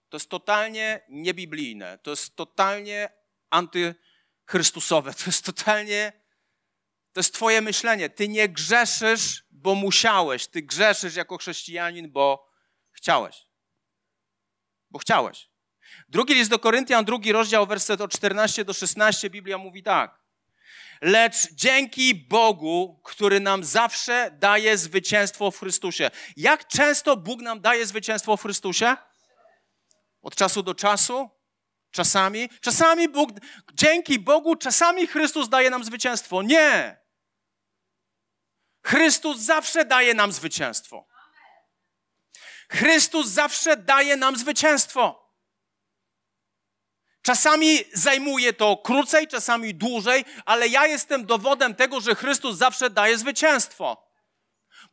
[0.09, 3.09] To jest totalnie niebiblijne, to jest totalnie
[3.49, 6.13] antychrystusowe, to jest totalnie,
[7.13, 8.09] to jest twoje myślenie.
[8.09, 12.49] Ty nie grzeszysz, bo musiałeś, ty grzeszysz jako chrześcijanin, bo
[12.91, 13.47] chciałeś.
[14.89, 15.49] Bo chciałeś.
[16.09, 20.19] Drugi list do Koryntian, drugi rozdział, werset od 14 do 16, Biblia mówi tak.
[21.01, 26.11] lecz dzięki Bogu, który nam zawsze daje zwycięstwo w Chrystusie.
[26.37, 28.95] Jak często Bóg nam daje zwycięstwo w Chrystusie?
[30.27, 31.29] Od czasu do czasu?
[31.91, 32.49] Czasami?
[32.61, 33.29] Czasami Bóg,
[33.73, 36.41] dzięki Bogu, czasami Chrystus daje nam zwycięstwo.
[36.41, 36.97] Nie!
[38.83, 41.07] Chrystus zawsze daje nam zwycięstwo.
[42.69, 45.33] Chrystus zawsze daje nam zwycięstwo.
[47.21, 53.17] Czasami zajmuje to krócej, czasami dłużej, ale ja jestem dowodem tego, że Chrystus zawsze daje
[53.17, 54.06] zwycięstwo.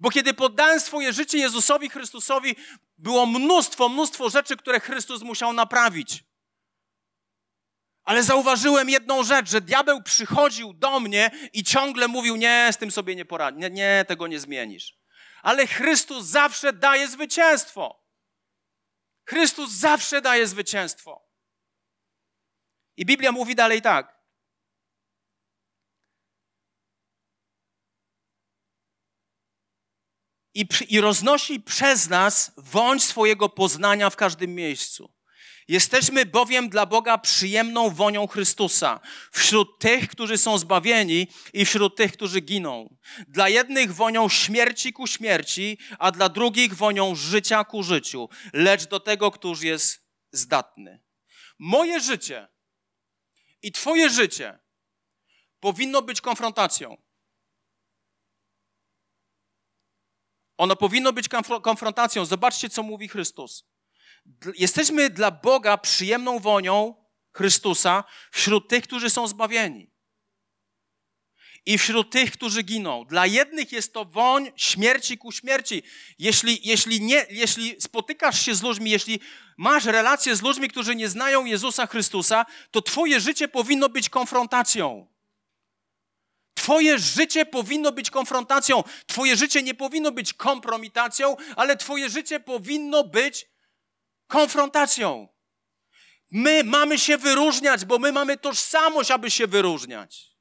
[0.05, 2.57] Bo kiedy poddałem swoje życie Jezusowi Chrystusowi,
[2.99, 6.25] było mnóstwo, mnóstwo rzeczy, które Chrystus musiał naprawić.
[8.03, 12.91] Ale zauważyłem jedną rzecz, że diabeł przychodził do mnie i ciągle mówił: Nie, z tym
[12.91, 14.99] sobie nie poradzi, nie, nie, tego nie zmienisz.
[15.43, 18.05] Ale Chrystus zawsze daje zwycięstwo.
[19.29, 21.29] Chrystus zawsze daje zwycięstwo.
[22.97, 24.14] I Biblia mówi dalej tak.
[30.55, 35.15] I, I roznosi przez nas wąć swojego poznania w każdym miejscu.
[35.69, 39.01] Jesteśmy bowiem dla Boga przyjemną wonią Chrystusa
[39.33, 42.97] wśród tych, którzy są zbawieni i wśród tych, którzy giną.
[43.29, 49.01] Dla jednych wonią śmierci ku śmierci, a dla drugich wonią życia ku życiu, lecz do
[49.01, 51.03] tego, któż jest zdatny.
[51.59, 52.49] Moje życie
[53.63, 54.59] i Twoje życie
[55.61, 57.04] powinno być konfrontacją.
[60.57, 61.29] Ono powinno być
[61.63, 62.25] konfrontacją.
[62.25, 63.65] Zobaczcie, co mówi Chrystus.
[64.59, 66.95] Jesteśmy dla Boga przyjemną wonią
[67.33, 69.91] Chrystusa wśród tych, którzy są zbawieni.
[71.67, 73.05] I wśród tych, którzy giną.
[73.05, 75.83] Dla jednych jest to woń śmierci ku śmierci.
[76.19, 79.21] Jeśli, jeśli, nie, jeśli spotykasz się z ludźmi, jeśli
[79.57, 85.14] masz relacje z ludźmi, którzy nie znają Jezusa Chrystusa, to Twoje życie powinno być konfrontacją.
[86.55, 88.83] Twoje życie powinno być konfrontacją.
[89.07, 93.51] Twoje życie nie powinno być kompromitacją, ale Twoje życie powinno być
[94.27, 95.29] konfrontacją.
[96.31, 100.35] My mamy się wyróżniać, bo my mamy tożsamość, aby się wyróżniać.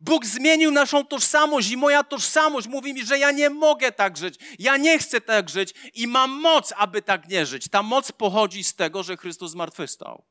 [0.00, 4.34] Bóg zmienił naszą tożsamość i moja tożsamość mówi mi, że ja nie mogę tak żyć,
[4.58, 7.68] ja nie chcę tak żyć i mam moc, aby tak nie żyć.
[7.68, 10.24] Ta moc pochodzi z tego, że Chrystus zmartwychwstał.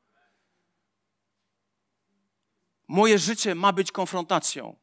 [2.88, 4.80] Moje życie ma być konfrontacją.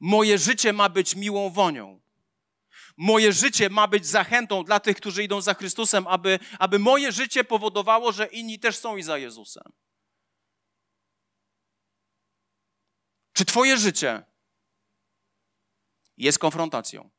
[0.00, 2.00] Moje życie ma być miłą wonią.
[2.96, 7.44] Moje życie ma być zachętą dla tych, którzy idą za Chrystusem, aby, aby moje życie
[7.44, 9.72] powodowało, że inni też są i za Jezusem.
[13.32, 14.22] Czy Twoje życie
[16.16, 17.10] jest konfrontacją?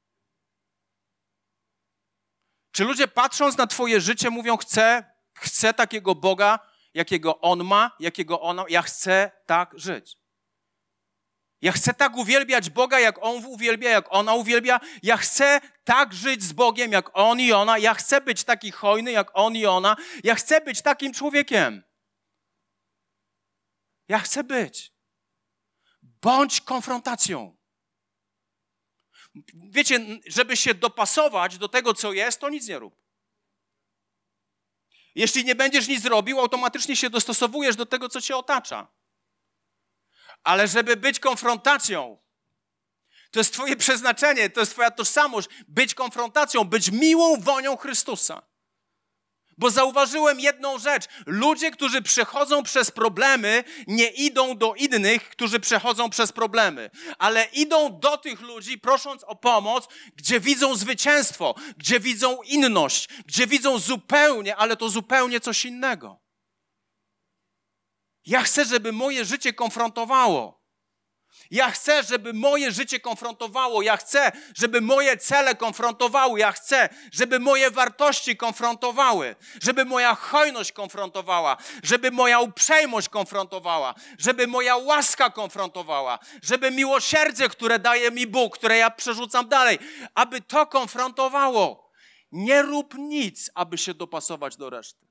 [2.72, 8.41] Czy ludzie patrząc na Twoje życie mówią: Chcę, chcę takiego Boga, jakiego On ma, jakiego
[8.41, 10.21] ona, ja chcę tak żyć.
[11.62, 14.80] Ja chcę tak uwielbiać Boga, jak On uwielbia, jak ona uwielbia.
[15.04, 17.77] Ja chcę tak żyć z Bogiem, jak On i ona.
[17.77, 19.95] Ja chcę być taki hojny, jak On i ona.
[20.23, 21.84] Ja chcę być takim człowiekiem.
[24.08, 24.93] Ja chcę być.
[26.01, 27.58] Bądź konfrontacją.
[29.54, 33.01] Wiecie, żeby się dopasować do tego, co jest, to nic nie rób.
[35.15, 38.88] Jeśli nie będziesz nic robił, automatycznie się dostosowujesz do tego, co cię otacza.
[40.43, 42.17] Ale żeby być konfrontacją,
[43.32, 48.51] to jest Twoje przeznaczenie, to jest Twoja tożsamość, być konfrontacją, być miłą wonią Chrystusa.
[49.62, 51.06] Bo zauważyłem jedną rzecz.
[51.26, 58.00] Ludzie, którzy przechodzą przez problemy, nie idą do innych, którzy przechodzą przez problemy, ale idą
[58.00, 64.56] do tych ludzi, prosząc o pomoc, gdzie widzą zwycięstwo, gdzie widzą inność, gdzie widzą zupełnie,
[64.56, 66.19] ale to zupełnie coś innego.
[68.26, 70.61] Ja chcę, żeby moje życie konfrontowało.
[71.52, 73.82] Ja chcę, żeby moje życie konfrontowało.
[73.82, 76.40] Ja chcę, żeby moje cele konfrontowały.
[76.40, 79.36] Ja chcę, żeby moje wartości konfrontowały.
[79.62, 81.58] Żeby moja hojność konfrontowała.
[81.84, 83.96] Żeby moja uprzejmość konfrontowała.
[84.18, 86.20] Żeby moja łaska konfrontowała.
[86.42, 89.80] Żeby miłosierdzie, które daje mi Bóg, które ja przerzucam dalej,
[90.16, 91.92] aby to konfrontowało.
[92.32, 95.08] Nie rób nic, aby się dopasować do reszty.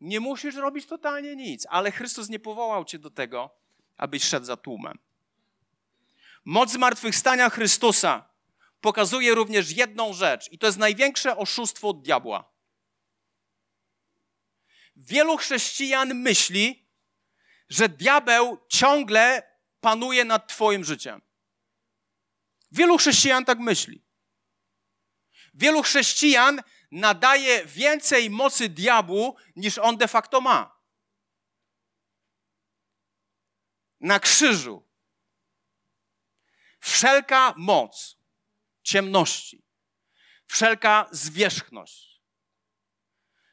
[0.00, 3.50] Nie musisz robić totalnie nic, ale Chrystus nie powołał cię do tego,
[3.96, 4.98] abyś szedł za tłumem.
[6.44, 8.30] Moc zmartwychwstania Chrystusa
[8.80, 12.52] pokazuje również jedną rzecz, i to jest największe oszustwo od diabła.
[14.96, 16.88] Wielu chrześcijan myśli,
[17.68, 19.42] że diabeł ciągle
[19.80, 21.22] panuje nad Twoim życiem.
[22.72, 24.04] Wielu chrześcijan tak myśli.
[25.54, 30.80] Wielu chrześcijan nadaje więcej mocy diabłu, niż on de facto ma.
[34.00, 34.89] na krzyżu
[36.80, 38.16] wszelka moc
[38.82, 39.64] ciemności,
[40.46, 42.22] wszelka zwierzchność,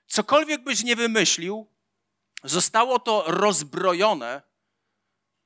[0.08, 1.74] cokolwiek byś nie wymyślił,
[2.44, 4.42] zostało to rozbrojone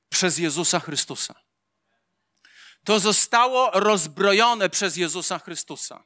[0.08, 1.34] przez Jezusa Chrystusa.
[2.84, 6.04] To zostało rozbrojone przez Jezusa Chrystusa.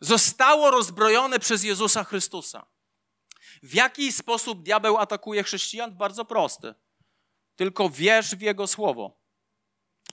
[0.00, 2.66] Zostało rozbrojone przez Jezusa Chrystusa.
[3.62, 5.96] W jaki sposób diabeł atakuje chrześcijan?
[5.96, 6.74] Bardzo prosty.
[7.56, 9.21] Tylko wierz w jego słowo.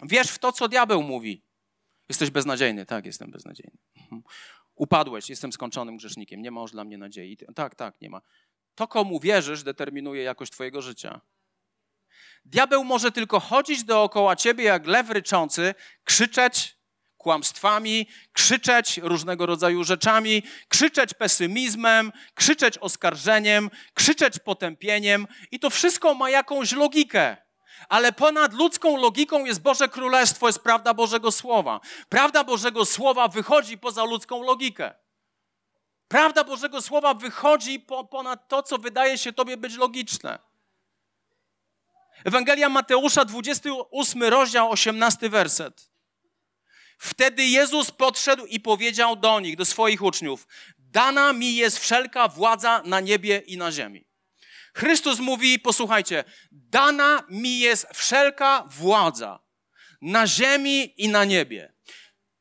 [0.02, 1.44] Wierz w to, co diabeł mówi.
[2.10, 2.86] Jesteś beznadziejny.
[2.86, 3.78] Tak, jestem beznadziejny.
[4.76, 6.42] Upadłeś, jestem skończonym grzesznikiem.
[6.42, 7.38] Nie ma już dla mnie nadziei.
[7.56, 8.22] Tak, tak, nie ma.
[8.76, 11.22] To, komu wierzysz, determinuje jakość Twojego życia.
[12.46, 16.80] Diabeł może tylko chodzić dookoła ciebie jak lew ryczący, krzyczeć
[17.18, 26.30] kłamstwami, krzyczeć różnego rodzaju rzeczami, krzyczeć pesymizmem, krzyczeć oskarżeniem, krzyczeć potępieniem i to wszystko ma
[26.30, 27.38] jakąś logikę.
[27.90, 31.80] Ale ponad ludzką logiką jest Boże Królestwo, jest prawda Bożego Słowa.
[32.10, 34.96] Prawda Bożego Słowa wychodzi poza ludzką logikę.
[36.08, 40.40] Prawda Bożego Słowa wychodzi po, ponad to, co wydaje się Tobie być logiczne.
[42.26, 45.92] Ewangelia Mateusza, 28 rozdział, 18 werset.
[46.98, 52.82] Wtedy Jezus podszedł i powiedział do nich, do swoich uczniów: Dana mi jest wszelka władza
[52.86, 54.09] na niebie i na ziemi.
[54.80, 59.40] Chrystus mówi, posłuchajcie, dana mi jest wszelka władza
[60.02, 61.74] na ziemi i na niebie.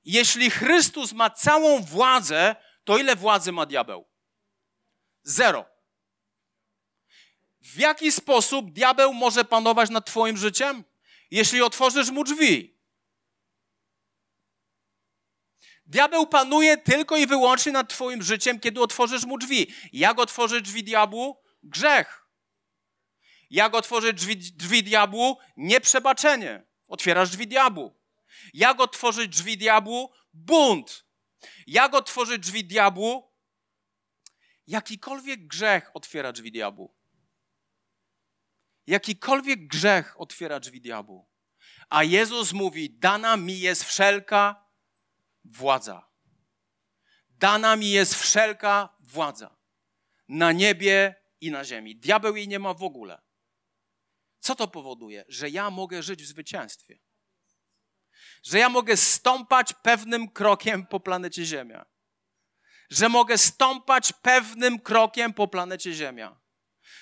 [0.05, 4.09] Jeśli Chrystus ma całą władzę, to ile władzy ma diabeł?
[5.23, 5.67] Zero.
[7.61, 10.85] W jaki sposób diabeł może panować nad Twoim życiem?
[11.31, 12.79] Jeśli otworzysz mu drzwi.
[15.87, 19.75] Diabeł panuje tylko i wyłącznie nad Twoim życiem, kiedy otworzysz mu drzwi.
[19.93, 21.43] Jak otworzyć drzwi diabłu?
[21.63, 22.28] Grzech.
[23.51, 25.39] Jak otworzyć drzwi, drzwi diabłu?
[25.57, 26.67] Nieprzebaczenie.
[26.89, 27.95] Otwierasz drzwi diabłu.
[28.55, 30.13] Jak otworzyć drzwi diabłu?
[30.33, 31.05] Bunt.
[31.67, 33.33] Jak otworzyć drzwi diabłu?
[34.67, 36.95] Jakikolwiek grzech otwiera drzwi diabłu.
[38.87, 41.29] Jakikolwiek grzech otwiera drzwi diabłu.
[41.89, 44.67] A Jezus mówi: Dana mi jest wszelka
[45.45, 46.09] władza.
[47.31, 49.57] Dana mi jest wszelka władza.
[50.29, 51.97] Na niebie i na ziemi.
[51.97, 53.28] Diabeł jej nie ma w ogóle.
[54.41, 55.25] Co to powoduje?
[55.29, 56.99] Że ja mogę żyć w zwycięstwie.
[58.43, 61.87] Że ja mogę stąpać pewnym krokiem po planecie Ziemia.
[62.91, 66.41] Że mogę stąpać pewnym krokiem po planecie Ziemia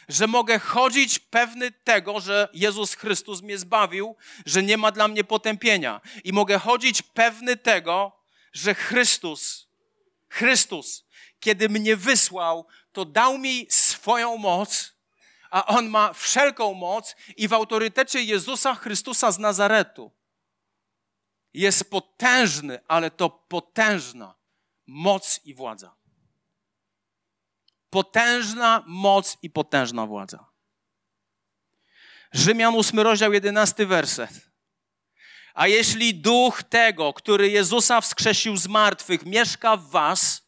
[0.08, 5.24] że mogę chodzić pewny tego, że Jezus Chrystus mnie zbawił, że nie ma dla mnie
[5.24, 6.00] potępienia.
[6.24, 8.12] I mogę chodzić pewny tego,
[8.52, 9.68] że Chrystus,
[10.28, 11.04] Chrystus,
[11.40, 14.95] kiedy mnie wysłał, to dał mi swoją moc,
[15.56, 20.12] a On ma wszelką moc i w autorytecie Jezusa Chrystusa z Nazaretu
[21.54, 24.34] jest potężny, ale to potężna
[24.86, 25.96] moc i władza
[27.96, 30.50] potężna moc i potężna władza.
[32.32, 34.50] Rzymian 8 rozdział 11 werset.
[35.54, 40.42] A jeśli duch tego, który Jezusa wskrzesił z martwych, mieszka w was,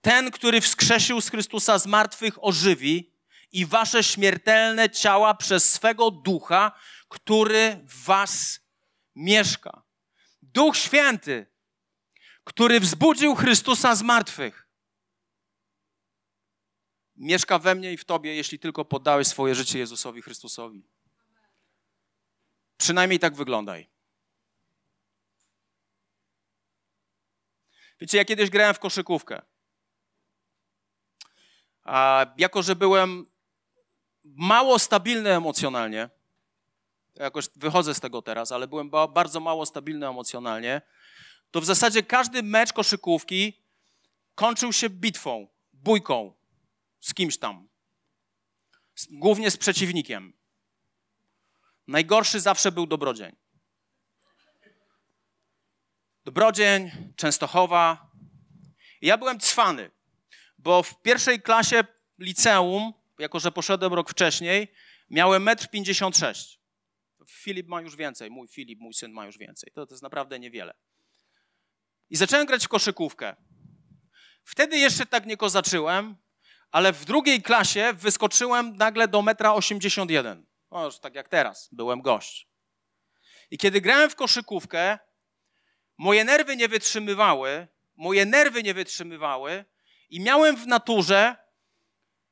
[0.00, 3.13] ten, który wskrzesił z Chrystusa z martwych, ożywi
[3.54, 6.72] i wasze śmiertelne ciała przez swego ducha,
[7.08, 8.60] który w was
[9.14, 9.82] mieszka.
[10.42, 11.46] Duch Święty,
[12.44, 14.68] który wzbudził Chrystusa z martwych,
[17.16, 20.88] mieszka we mnie i w tobie, jeśli tylko poddałeś swoje życie Jezusowi Chrystusowi.
[22.76, 23.90] Przynajmniej tak wyglądaj.
[28.00, 29.42] Wiecie, ja kiedyś grałem w koszykówkę.
[31.82, 33.33] A jako, że byłem
[34.24, 36.10] mało stabilny emocjonalnie,
[37.14, 40.82] jakoś wychodzę z tego teraz, ale byłem bardzo mało stabilny emocjonalnie,
[41.50, 43.62] to w zasadzie każdy mecz koszykówki
[44.34, 46.34] kończył się bitwą, bójką,
[47.00, 47.68] z kimś tam.
[49.10, 50.32] Głównie z przeciwnikiem.
[51.86, 53.36] Najgorszy zawsze był Dobrodzień.
[56.24, 58.10] Dobrodzień, Częstochowa.
[59.00, 59.90] Ja byłem cwany,
[60.58, 61.84] bo w pierwszej klasie
[62.18, 64.72] liceum, jako że poszedłem rok wcześniej,
[65.10, 67.26] miałem 1,56 m.
[67.28, 69.72] Filip ma już więcej, mój Filip, mój syn ma już więcej.
[69.74, 70.74] To, to jest naprawdę niewiele.
[72.10, 73.36] I zacząłem grać w koszykówkę.
[74.44, 76.16] Wtedy jeszcze tak nie kozaczyłem,
[76.70, 80.46] ale w drugiej klasie wyskoczyłem nagle do metra 81.
[80.70, 82.48] O, tak jak teraz, byłem gość.
[83.50, 84.98] I kiedy grałem w koszykówkę,
[85.98, 89.64] moje nerwy nie wytrzymywały, moje nerwy nie wytrzymywały
[90.10, 91.36] i miałem w naturze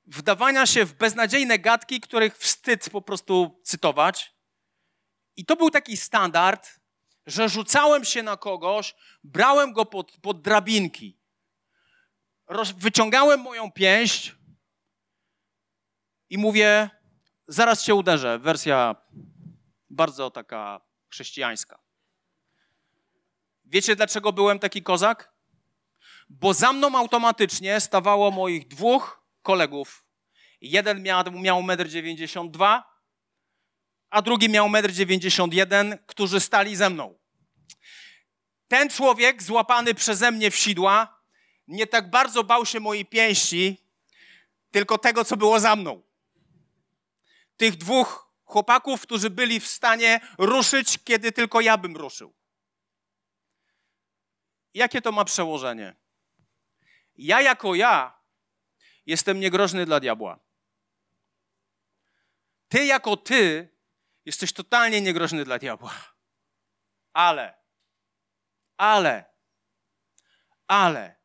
[0.06, 4.34] wdawania się w beznadziejne gadki, których wstyd po prostu cytować.
[5.36, 6.80] I to był taki standard,
[7.26, 8.94] że rzucałem się na kogoś,
[9.24, 11.18] brałem go pod, pod drabinki,
[12.46, 14.34] roz, wyciągałem moją pięść
[16.30, 16.90] i mówię,
[17.48, 18.38] zaraz cię uderzę.
[18.38, 18.96] Wersja
[19.90, 21.78] bardzo taka chrześcijańska.
[23.64, 25.32] Wiecie, dlaczego byłem taki kozak?
[26.28, 30.06] Bo za mną automatycznie stawało moich dwóch kolegów.
[30.60, 32.82] Jeden miał, miał 1,92 m,
[34.10, 37.18] a drugi miał 1,91 m, którzy stali ze mną.
[38.68, 41.22] Ten człowiek złapany przeze mnie w sidła
[41.66, 43.86] nie tak bardzo bał się mojej pięści,
[44.70, 46.02] tylko tego, co było za mną.
[47.56, 52.34] Tych dwóch chłopaków, którzy byli w stanie ruszyć, kiedy tylko ja bym ruszył.
[54.74, 55.96] Jakie to ma przełożenie?
[57.14, 58.21] Ja jako ja
[59.06, 60.40] jestem niegroźny dla diabła.
[62.68, 63.68] Ty jako ty
[64.24, 66.14] jesteś totalnie niegroźny dla diabła.
[67.12, 67.54] Ale,
[68.76, 69.24] ale,
[70.66, 71.16] ale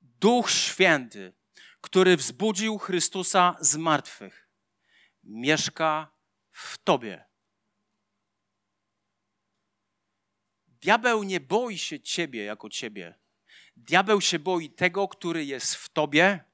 [0.00, 1.32] Duch Święty,
[1.80, 4.48] który wzbudził Chrystusa z martwych,
[5.24, 6.12] mieszka
[6.50, 7.24] w tobie.
[10.66, 13.14] Diabeł nie boi się ciebie jako ciebie.
[13.76, 16.44] Diabeł się boi tego, który jest w tobie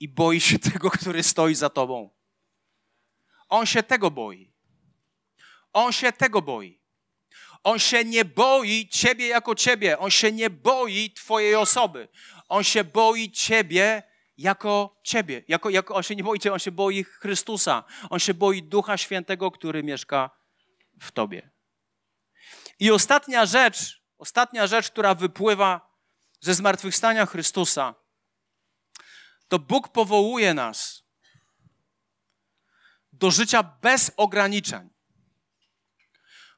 [0.00, 2.10] i boi się tego, który stoi za tobą.
[3.48, 4.52] On się tego boi.
[5.72, 6.80] On się tego boi.
[7.64, 9.98] On się nie boi ciebie jako ciebie.
[9.98, 12.08] On się nie boi twojej osoby.
[12.48, 14.02] On się boi ciebie
[14.38, 15.44] jako ciebie.
[15.48, 17.84] Jako, jako, on się nie boi ciebie, on się boi Chrystusa.
[18.10, 20.30] On się boi Ducha Świętego, który mieszka
[21.00, 21.50] w tobie.
[22.78, 25.90] I ostatnia rzecz, ostatnia rzecz, która wypływa
[26.40, 27.94] ze zmartwychwstania Chrystusa,
[29.50, 31.02] to Bóg powołuje nas
[33.12, 34.90] do życia bez ograniczeń.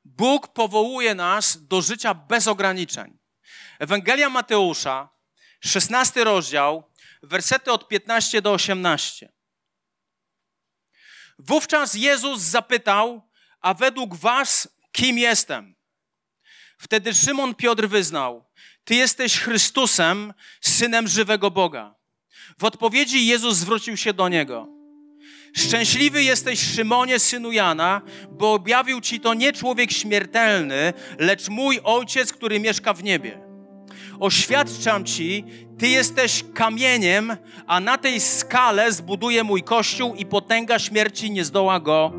[0.05, 3.18] Bóg powołuje nas do życia bez ograniczeń.
[3.78, 5.09] Ewangelia Mateusza,
[5.61, 6.90] 16 rozdział,
[7.22, 9.32] wersety od 15 do 18.
[11.38, 13.30] Wówczas Jezus zapytał,
[13.61, 15.74] a według was kim jestem?
[16.78, 18.51] Wtedy Szymon Piotr wyznał:
[18.84, 22.02] Ty jesteś Chrystusem, synem żywego Boga.
[22.59, 24.68] W odpowiedzi Jezus zwrócił się do niego.
[25.57, 32.32] Szczęśliwy jesteś, Szymonie, synu Jana, bo objawił ci to nie człowiek śmiertelny, lecz mój ojciec,
[32.32, 33.40] który mieszka w niebie.
[34.20, 35.45] Oświadczam ci,
[35.78, 37.36] ty jesteś kamieniem,
[37.66, 42.12] a na tej skale zbuduję mój kościół i potęga śmierci nie zdoła go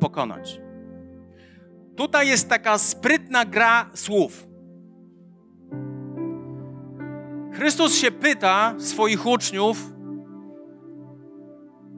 [0.00, 0.60] pokonać.
[1.96, 4.47] Tutaj jest taka sprytna gra słów.
[7.58, 9.92] Chrystus się pyta swoich uczniów,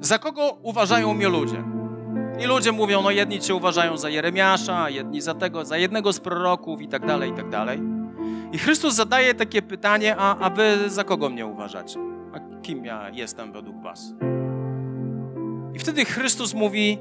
[0.01, 1.65] za kogo uważają mnie ludzie?
[2.39, 6.21] I ludzie mówią, no jedni cię uważają za Jeremiasza, jedni za tego, za jednego z
[6.21, 7.81] proroków i tak dalej, i tak dalej.
[8.53, 12.01] I Chrystus zadaje takie pytanie, a, a wy za kogo mnie uważacie?
[12.35, 14.15] A kim ja jestem według was?
[15.75, 16.99] I wtedy Chrystus mówi,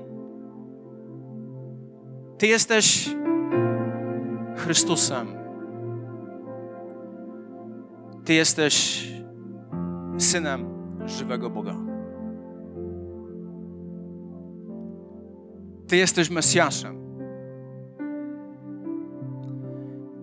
[2.38, 3.10] ty jesteś
[4.55, 5.38] Chrystusem.
[8.30, 9.07] Ty jesteś
[10.17, 10.65] synem
[11.05, 11.75] żywego Boga.
[15.88, 16.99] Ty jesteś Mesjaszem.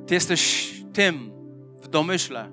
[0.07, 1.33] Ty jesteś tym
[1.83, 2.51] w domyśle,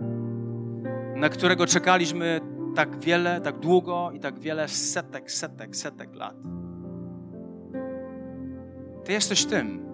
[1.15, 2.39] na którego czekaliśmy
[2.75, 6.35] tak wiele, tak długo i tak wiele setek, setek, setek lat.
[9.05, 9.92] Ty jesteś tym.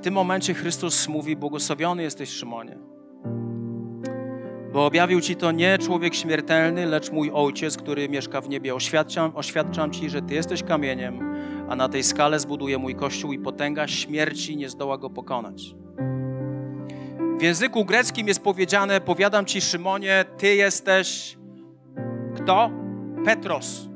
[0.00, 2.78] W tym momencie Chrystus mówi: Błogosławiony jesteś, Szymonie.
[4.72, 8.74] Bo objawił ci to nie człowiek śmiertelny, lecz mój ojciec, który mieszka w niebie.
[8.74, 11.34] Oświadczam, oświadczam ci, że ty jesteś kamieniem,
[11.68, 15.74] a na tej skale zbuduję mój kościół i potęga śmierci nie zdoła go pokonać.
[17.38, 21.38] W języku greckim jest powiedziane: Powiadam ci, Szymonie, ty jesteś
[22.36, 22.70] kto?
[23.24, 23.88] Petros.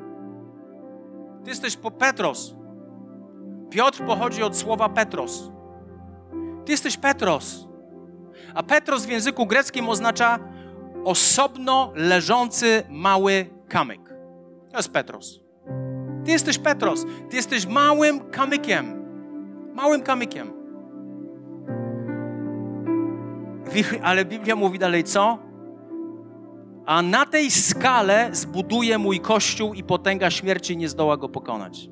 [1.44, 2.54] Ty jesteś po Petros.
[3.70, 5.53] Piotr pochodzi od słowa Petros.
[6.64, 7.68] Ty jesteś Petros.
[8.54, 10.38] A Petros w języku greckim oznacza
[11.04, 14.08] osobno leżący mały kamyk.
[14.70, 15.40] To jest Petros.
[16.24, 17.04] Ty jesteś Petros.
[17.30, 19.04] Ty jesteś małym kamykiem.
[19.74, 20.52] Małym kamykiem.
[24.02, 25.38] Ale Biblia mówi dalej co?
[26.86, 31.88] A na tej skale zbuduje mój kościół i potęga śmierci nie zdoła go pokonać.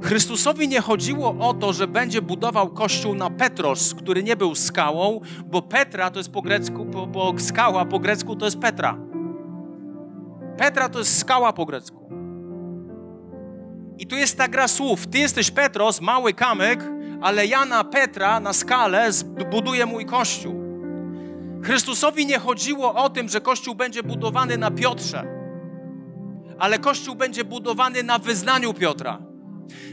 [0.00, 5.20] Chrystusowi nie chodziło o to, że będzie budował kościół na Petros, który nie był skałą,
[5.46, 8.98] bo Petra to jest po grecku, bo, skała po grecku to jest Petra.
[10.58, 12.04] Petra to jest skała po grecku.
[13.98, 15.06] I tu jest ta gra słów.
[15.06, 16.80] Ty jesteś Petros, mały kamyk,
[17.20, 19.10] ale ja na Petra, na skalę
[19.50, 20.64] buduję mój kościół.
[21.62, 25.24] Chrystusowi nie chodziło o tym, że kościół będzie budowany na Piotrze,
[26.58, 29.23] ale kościół będzie budowany na wyznaniu Piotra.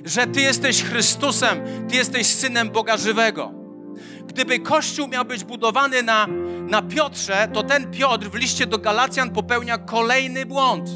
[0.05, 3.53] Że Ty jesteś Chrystusem, Ty jesteś synem Boga żywego.
[4.27, 6.27] Gdyby kościół miał być budowany na,
[6.69, 10.89] na Piotrze, to ten Piotr w liście do Galacjan popełnia kolejny błąd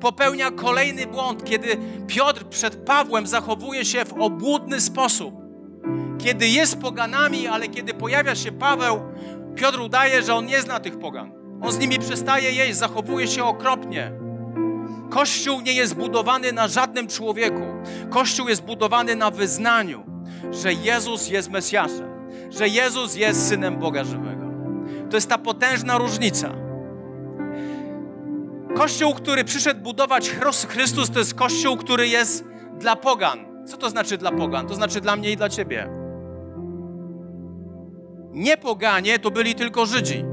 [0.00, 5.34] popełnia kolejny błąd, kiedy Piotr przed Pawłem zachowuje się w obłudny sposób.
[6.18, 9.00] Kiedy jest poganami, ale kiedy pojawia się Paweł,
[9.54, 11.32] Piotr udaje, że on nie zna tych pogan.
[11.62, 14.12] On z nimi przestaje jeść, zachowuje się okropnie.
[15.10, 17.62] Kościół nie jest budowany na żadnym człowieku.
[18.10, 20.04] Kościół jest budowany na wyznaniu,
[20.50, 22.08] że Jezus jest Mesjaszem,
[22.50, 24.46] że Jezus jest Synem Boga Żywego.
[25.10, 26.50] To jest ta potężna różnica.
[28.76, 30.30] Kościół, który przyszedł budować
[30.68, 32.44] Chrystus, to jest kościół, który jest
[32.78, 33.66] dla pogan.
[33.66, 34.66] Co to znaczy dla pogan?
[34.66, 35.88] To znaczy dla mnie i dla ciebie.
[38.32, 40.24] Nie poganie to byli tylko Żydzi.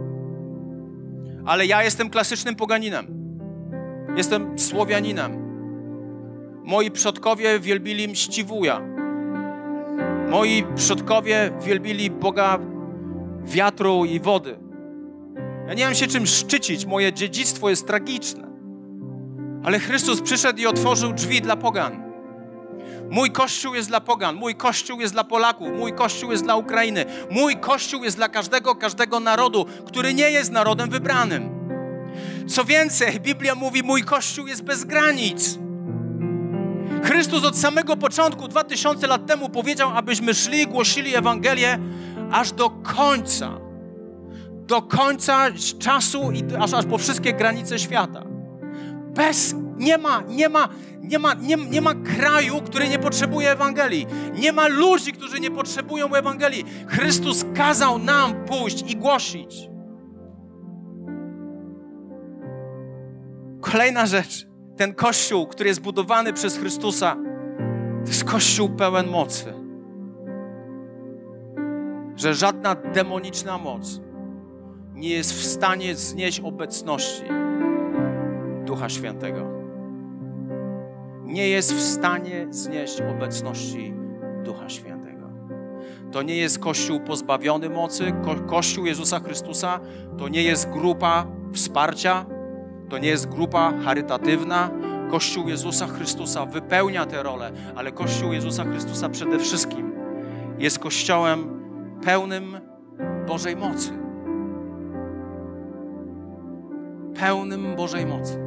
[1.46, 3.23] Ale ja jestem klasycznym poganinem.
[4.16, 5.44] Jestem Słowianinem.
[6.64, 8.82] Moi przodkowie wielbili mściwuja.
[10.30, 12.60] Moi przodkowie wielbili Boga
[13.44, 14.58] wiatru i wody.
[15.68, 18.48] Ja nie mam się czym szczycić, moje dziedzictwo jest tragiczne.
[19.64, 22.04] Ale Chrystus przyszedł i otworzył drzwi dla pogan.
[23.10, 27.06] Mój kościół jest dla pogan, mój kościół jest dla Polaków, mój kościół jest dla Ukrainy,
[27.32, 31.63] mój kościół jest dla każdego, każdego narodu, który nie jest narodem wybranym.
[32.48, 35.60] Co więcej, Biblia mówi: Mój kościół jest bez granic.
[37.04, 41.80] Chrystus od samego początku, dwa tysiące lat temu, powiedział, abyśmy szli głosili Ewangelię
[42.32, 43.64] aż do końca
[44.68, 45.48] do końca
[45.80, 48.24] czasu i aż, aż po wszystkie granice świata.
[49.16, 50.70] Bez, nie ma, nie ma,
[51.02, 54.08] nie ma, nie, nie ma kraju, który nie potrzebuje Ewangelii.
[54.34, 56.66] Nie ma ludzi, którzy nie potrzebują Ewangelii.
[56.88, 59.73] Chrystus kazał nam pójść i głosić.
[63.74, 64.48] Kolejna rzecz.
[64.78, 67.18] Ten kościół, który jest budowany przez Chrystusa,
[68.04, 69.54] to jest kościół pełen mocy.
[72.16, 74.02] Że żadna demoniczna moc
[74.94, 77.24] nie jest w stanie znieść obecności
[78.66, 79.48] Ducha Świętego.
[81.24, 83.94] Nie jest w stanie znieść obecności
[84.44, 85.30] Ducha Świętego.
[86.12, 88.14] To nie jest Kościół pozbawiony mocy.
[88.26, 89.80] Ko Kościół Jezusa Chrystusa
[90.18, 92.26] to nie jest grupa wsparcia,
[92.94, 94.70] to nie jest grupa charytatywna.
[95.12, 99.92] Kościół Jezusa Chrystusa wypełnia tę rolę, ale Kościół Jezusa Chrystusa przede wszystkim
[100.60, 101.60] jest Kościołem
[102.04, 102.60] pełnym
[103.28, 103.92] Bożej mocy.
[107.20, 108.40] pełnym Bożej mocy.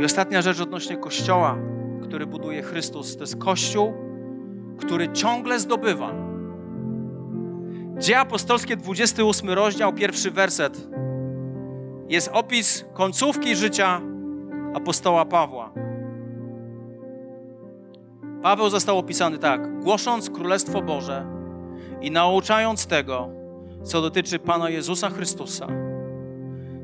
[0.00, 1.56] I ostatnia rzecz odnośnie Kościoła,
[2.02, 3.92] który buduje Chrystus, to jest Kościół,
[4.78, 6.12] który ciągle zdobywa.
[7.98, 10.93] Dzieje apostolskie, 28 rozdział, pierwszy werset.
[12.08, 14.00] Jest opis końcówki życia
[14.74, 15.72] apostoła Pawła.
[18.42, 21.26] Paweł został opisany tak: głosząc Królestwo Boże
[22.00, 23.28] i nauczając tego,
[23.82, 25.66] co dotyczy Pana Jezusa Chrystusa,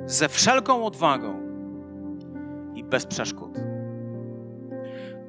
[0.06, 1.40] ze wszelką odwagą
[2.74, 3.58] i bez przeszkód.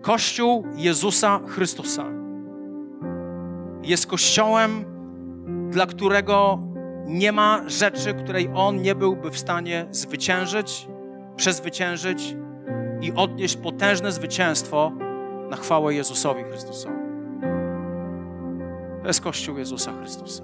[0.01, 2.05] Kościół Jezusa Chrystusa
[3.83, 4.85] jest kościołem,
[5.69, 6.59] dla którego
[7.11, 10.87] nie ma rzeczy, której on nie byłby w stanie zwyciężyć,
[11.35, 12.35] przezwyciężyć
[13.01, 14.91] i odnieść potężne zwycięstwo
[15.49, 16.95] na chwałę Jezusowi Chrystusowi.
[19.01, 20.43] To jest Kościół Jezusa Chrystusa.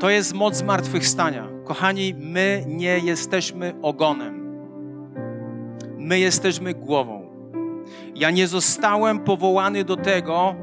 [0.00, 1.48] To jest moc zmartwychwstania.
[1.64, 4.40] Kochani, my nie jesteśmy ogonem.
[5.98, 7.30] My jesteśmy głową.
[8.14, 10.54] Ja nie zostałem powołany do tego,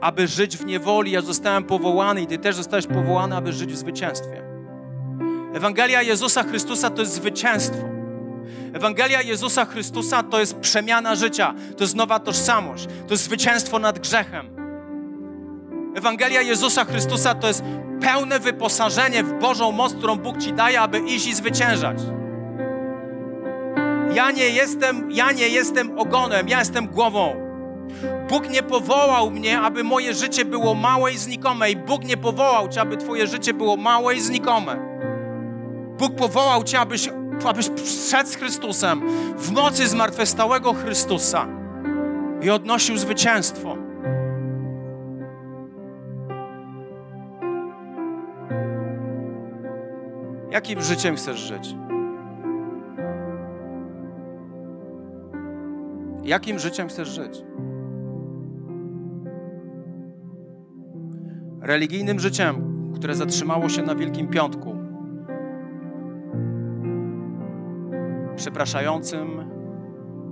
[0.00, 1.12] aby żyć w niewoli.
[1.12, 4.42] Ja zostałem powołany i Ty też zostałeś powołany, aby żyć w zwycięstwie.
[5.54, 7.94] Ewangelia Jezusa Chrystusa to jest zwycięstwo.
[8.72, 13.98] Ewangelia Jezusa Chrystusa to jest przemiana życia, to jest nowa tożsamość, to jest zwycięstwo nad
[13.98, 14.46] grzechem.
[15.96, 17.62] Ewangelia Jezusa Chrystusa to jest
[18.00, 21.98] pełne wyposażenie w Bożą moc, którą Bóg ci daje, aby iść i zwyciężać.
[24.14, 27.43] Ja nie jestem, ja nie jestem ogonem, ja jestem głową.
[28.28, 31.70] Bóg nie powołał mnie, aby moje życie było małe i znikome.
[31.70, 34.76] I Bóg nie powołał cię, aby twoje życie było małe i znikome.
[35.98, 37.08] Bóg powołał cię, abyś
[37.48, 37.66] abyś
[38.24, 39.02] z Chrystusem
[39.38, 41.46] w mocy zmartwychwstałego Chrystusa
[42.42, 43.76] i odnosił zwycięstwo.
[50.50, 51.74] Jakim życiem chcesz żyć?
[56.22, 57.44] Jakim życiem chcesz żyć?
[61.64, 62.54] Religijnym życiem,
[62.94, 64.76] które zatrzymało się na Wielkim Piątku,
[68.36, 69.28] przepraszającym,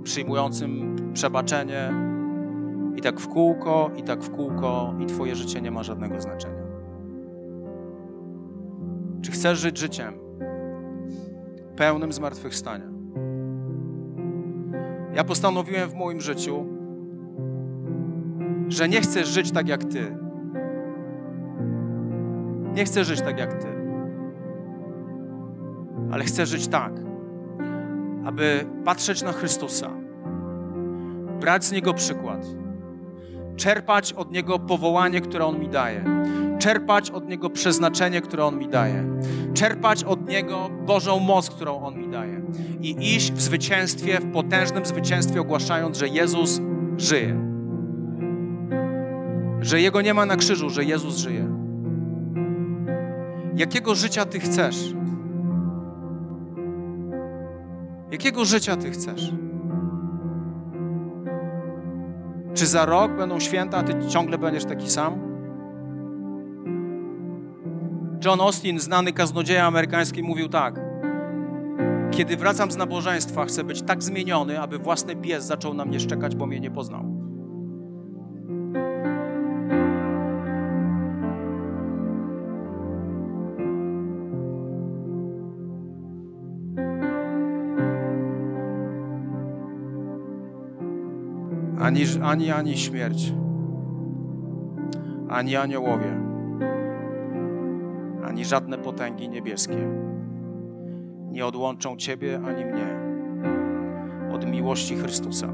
[0.03, 1.93] przyjmującym przebaczenie
[2.95, 6.63] i tak w kółko, i tak w kółko, i Twoje życie nie ma żadnego znaczenia.
[9.21, 10.13] Czy chcesz żyć życiem
[11.75, 12.85] pełnym zmartwychwstania?
[15.15, 16.65] Ja postanowiłem w moim życiu,
[18.67, 20.22] że nie chcę żyć tak jak Ty.
[22.73, 23.67] Nie chcę żyć tak jak Ty.
[26.11, 26.93] Ale chcę żyć tak,
[28.25, 29.89] aby patrzeć na Chrystusa,
[31.39, 32.45] brać z Niego przykład,
[33.55, 36.05] czerpać od Niego powołanie, które On mi daje,
[36.59, 39.05] czerpać od Niego przeznaczenie, które On mi daje,
[39.53, 42.41] czerpać od Niego Bożą moc, którą On mi daje
[42.81, 46.61] i iść w zwycięstwie, w potężnym zwycięstwie, ogłaszając, że Jezus
[46.97, 47.53] żyje.
[49.61, 51.52] Że Jego nie ma na krzyżu, że Jezus żyje.
[53.55, 54.93] Jakiego życia Ty chcesz?
[58.11, 59.31] Jakiego życia Ty chcesz?
[62.53, 65.33] Czy za rok będą święta, a Ty ciągle będziesz taki sam?
[68.25, 70.79] John Austin, znany kaznodzieja amerykański, mówił tak.
[72.11, 76.35] Kiedy wracam z nabożeństwa, chcę być tak zmieniony, aby własny pies zaczął na mnie szczekać,
[76.35, 77.12] bo mnie nie poznał.
[91.83, 93.33] Ani, ani, ani śmierć,
[95.29, 96.19] ani aniołowie,
[98.25, 99.87] ani żadne potęgi niebieskie
[101.31, 102.99] nie odłączą Ciebie ani mnie
[104.33, 105.47] od miłości Chrystusa.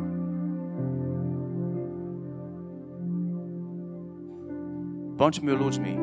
[5.17, 5.97] Bądźmy ludźmi,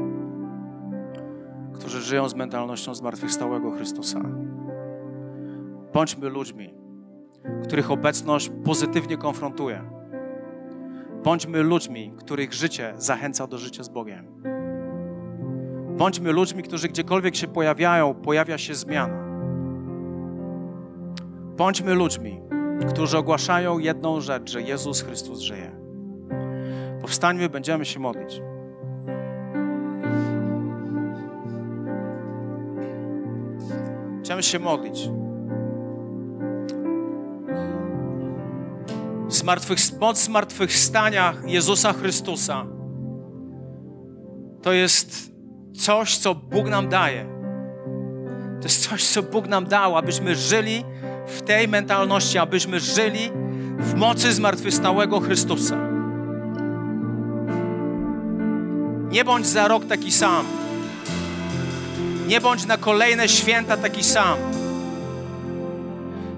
[1.75, 4.21] którzy żyją z mentalnością zmartwychwstałego Chrystusa.
[5.95, 6.75] Bądźmy ludźmi,
[7.65, 9.96] których obecność pozytywnie konfrontuje.
[11.27, 14.43] Bądźmy ludźmi, których życie zachęca do życia z Bogiem.
[15.97, 19.19] Bądźmy ludźmi, którzy gdziekolwiek się pojawiają, pojawia się zmiana.
[21.57, 22.41] Bądźmy ludźmi,
[22.89, 25.77] którzy ogłaszają jedną rzecz, że Jezus Chrystus żyje.
[27.01, 28.43] Powstańmy, będziemy się modlić.
[34.15, 35.09] Będziemy się modlić.
[39.47, 42.67] Zmartwych, moc zmartwychwstania Jezusa Chrystusa
[44.63, 45.33] to jest
[45.77, 47.27] coś, co Bóg nam daje.
[48.61, 50.85] To jest coś, co Bóg nam dał, abyśmy żyli
[51.27, 53.31] w tej mentalności, abyśmy żyli
[53.79, 55.77] w mocy zmartwychwstałego Chrystusa.
[59.11, 60.47] Nie bądź za rok taki sam.
[62.29, 64.39] Nie bądź na kolejne święta taki sam.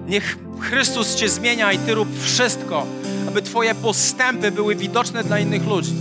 [0.07, 2.85] Niech Chrystus Cię zmienia i Ty rób wszystko,
[3.29, 5.93] aby Twoje postępy były widoczne dla innych ludzi.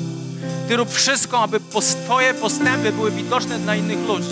[0.69, 1.61] Ty rób wszystko, aby
[2.05, 4.29] Twoje postępy były widoczne dla innych ludzi.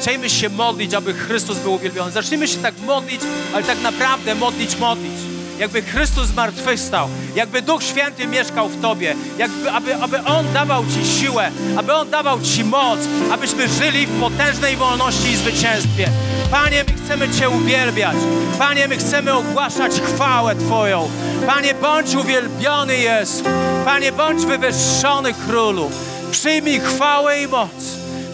[0.00, 2.12] Chciejmy się modlić, aby Chrystus był uwielbiony.
[2.12, 3.20] Zacznijmy się tak modlić,
[3.54, 5.25] ale tak naprawdę modlić, modlić.
[5.58, 11.20] Jakby Chrystus zmartwychwstał, jakby Duch Święty mieszkał w Tobie, jakby, aby, aby On dawał Ci
[11.20, 12.98] siłę, aby On dawał Ci moc,
[13.32, 16.08] abyśmy żyli w potężnej wolności i zwycięstwie.
[16.50, 18.16] Panie, my chcemy Cię uwielbiać.
[18.58, 21.10] Panie, my chcemy ogłaszać chwałę Twoją.
[21.46, 23.44] Panie, bądź uwielbiony Jezu.
[23.84, 25.90] Panie, bądź wywyższony Królu.
[26.30, 27.70] Przyjmij chwałę i moc.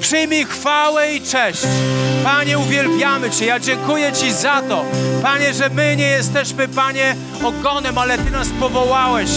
[0.01, 1.62] Przyjmij chwałę i cześć.
[2.25, 3.47] Panie, uwielbiamy Cię.
[3.47, 4.85] Ja dziękuję Ci za to,
[5.23, 9.31] Panie, że my nie jesteśmy, Panie, ogonem, ale Ty nas powołałeś,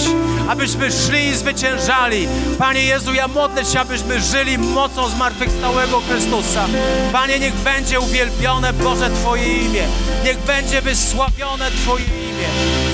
[0.50, 2.28] abyśmy szli i zwyciężali.
[2.60, 6.66] Panie Jezu, ja modlę się, abyśmy żyli mocą zmartwychwstałego Chrystusa.
[7.12, 9.84] Panie, niech będzie uwielbione Boże Twoje imię.
[10.24, 12.25] Niech będzie wysławione Twoje imię.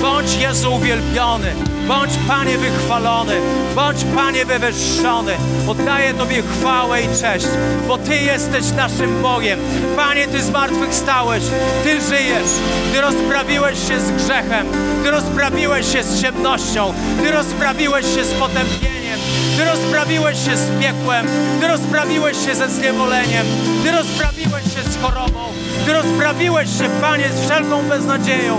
[0.02, 1.54] Bądź Jezu uwielbiony.
[1.88, 3.40] Bądź Panie wychwalony,
[3.74, 5.32] bądź Panie wywyższony.
[5.68, 7.46] Oddaję Tobie chwałę i cześć,
[7.88, 9.60] bo Ty jesteś naszym Bogiem.
[9.96, 11.42] Panie, Ty zmartwychwstałeś,
[11.84, 12.50] Ty żyjesz,
[12.92, 14.66] Ty rozprawiłeś się z grzechem,
[15.04, 19.18] Ty rozprawiłeś się z ciemnością, Ty rozprawiłeś się z potępieniem,
[19.56, 21.26] Ty rozprawiłeś się z piekłem,
[21.60, 23.46] Ty rozprawiłeś się ze zniewoleniem,
[23.84, 25.40] Ty rozprawiłeś się z chorobą.
[25.86, 28.56] Ty rozprawiłeś się, Panie, z wszelką beznadzieją.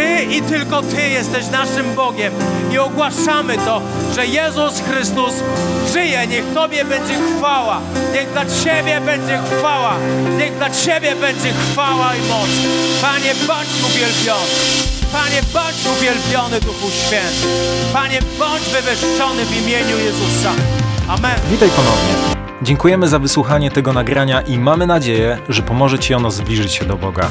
[0.00, 2.32] Ty i tylko Ty jesteś naszym Bogiem
[2.72, 3.82] i ogłaszamy to,
[4.14, 5.34] że Jezus Chrystus
[5.92, 6.26] żyje.
[6.26, 7.80] Niech Tobie będzie chwała,
[8.14, 9.94] niech dla Ciebie będzie chwała,
[10.38, 12.48] niech dla Ciebie będzie chwała i moc.
[13.02, 14.50] Panie, bądź uwielbiony.
[15.12, 17.46] Panie, bądź uwielbiony Duchu Święty.
[17.92, 20.52] Panie, bądź wywyższony w imieniu Jezusa.
[21.08, 21.40] Amen.
[21.50, 22.14] Witaj ponownie.
[22.62, 26.96] Dziękujemy za wysłuchanie tego nagrania i mamy nadzieję, że pomoże Ci ono zbliżyć się do
[26.96, 27.30] Boga.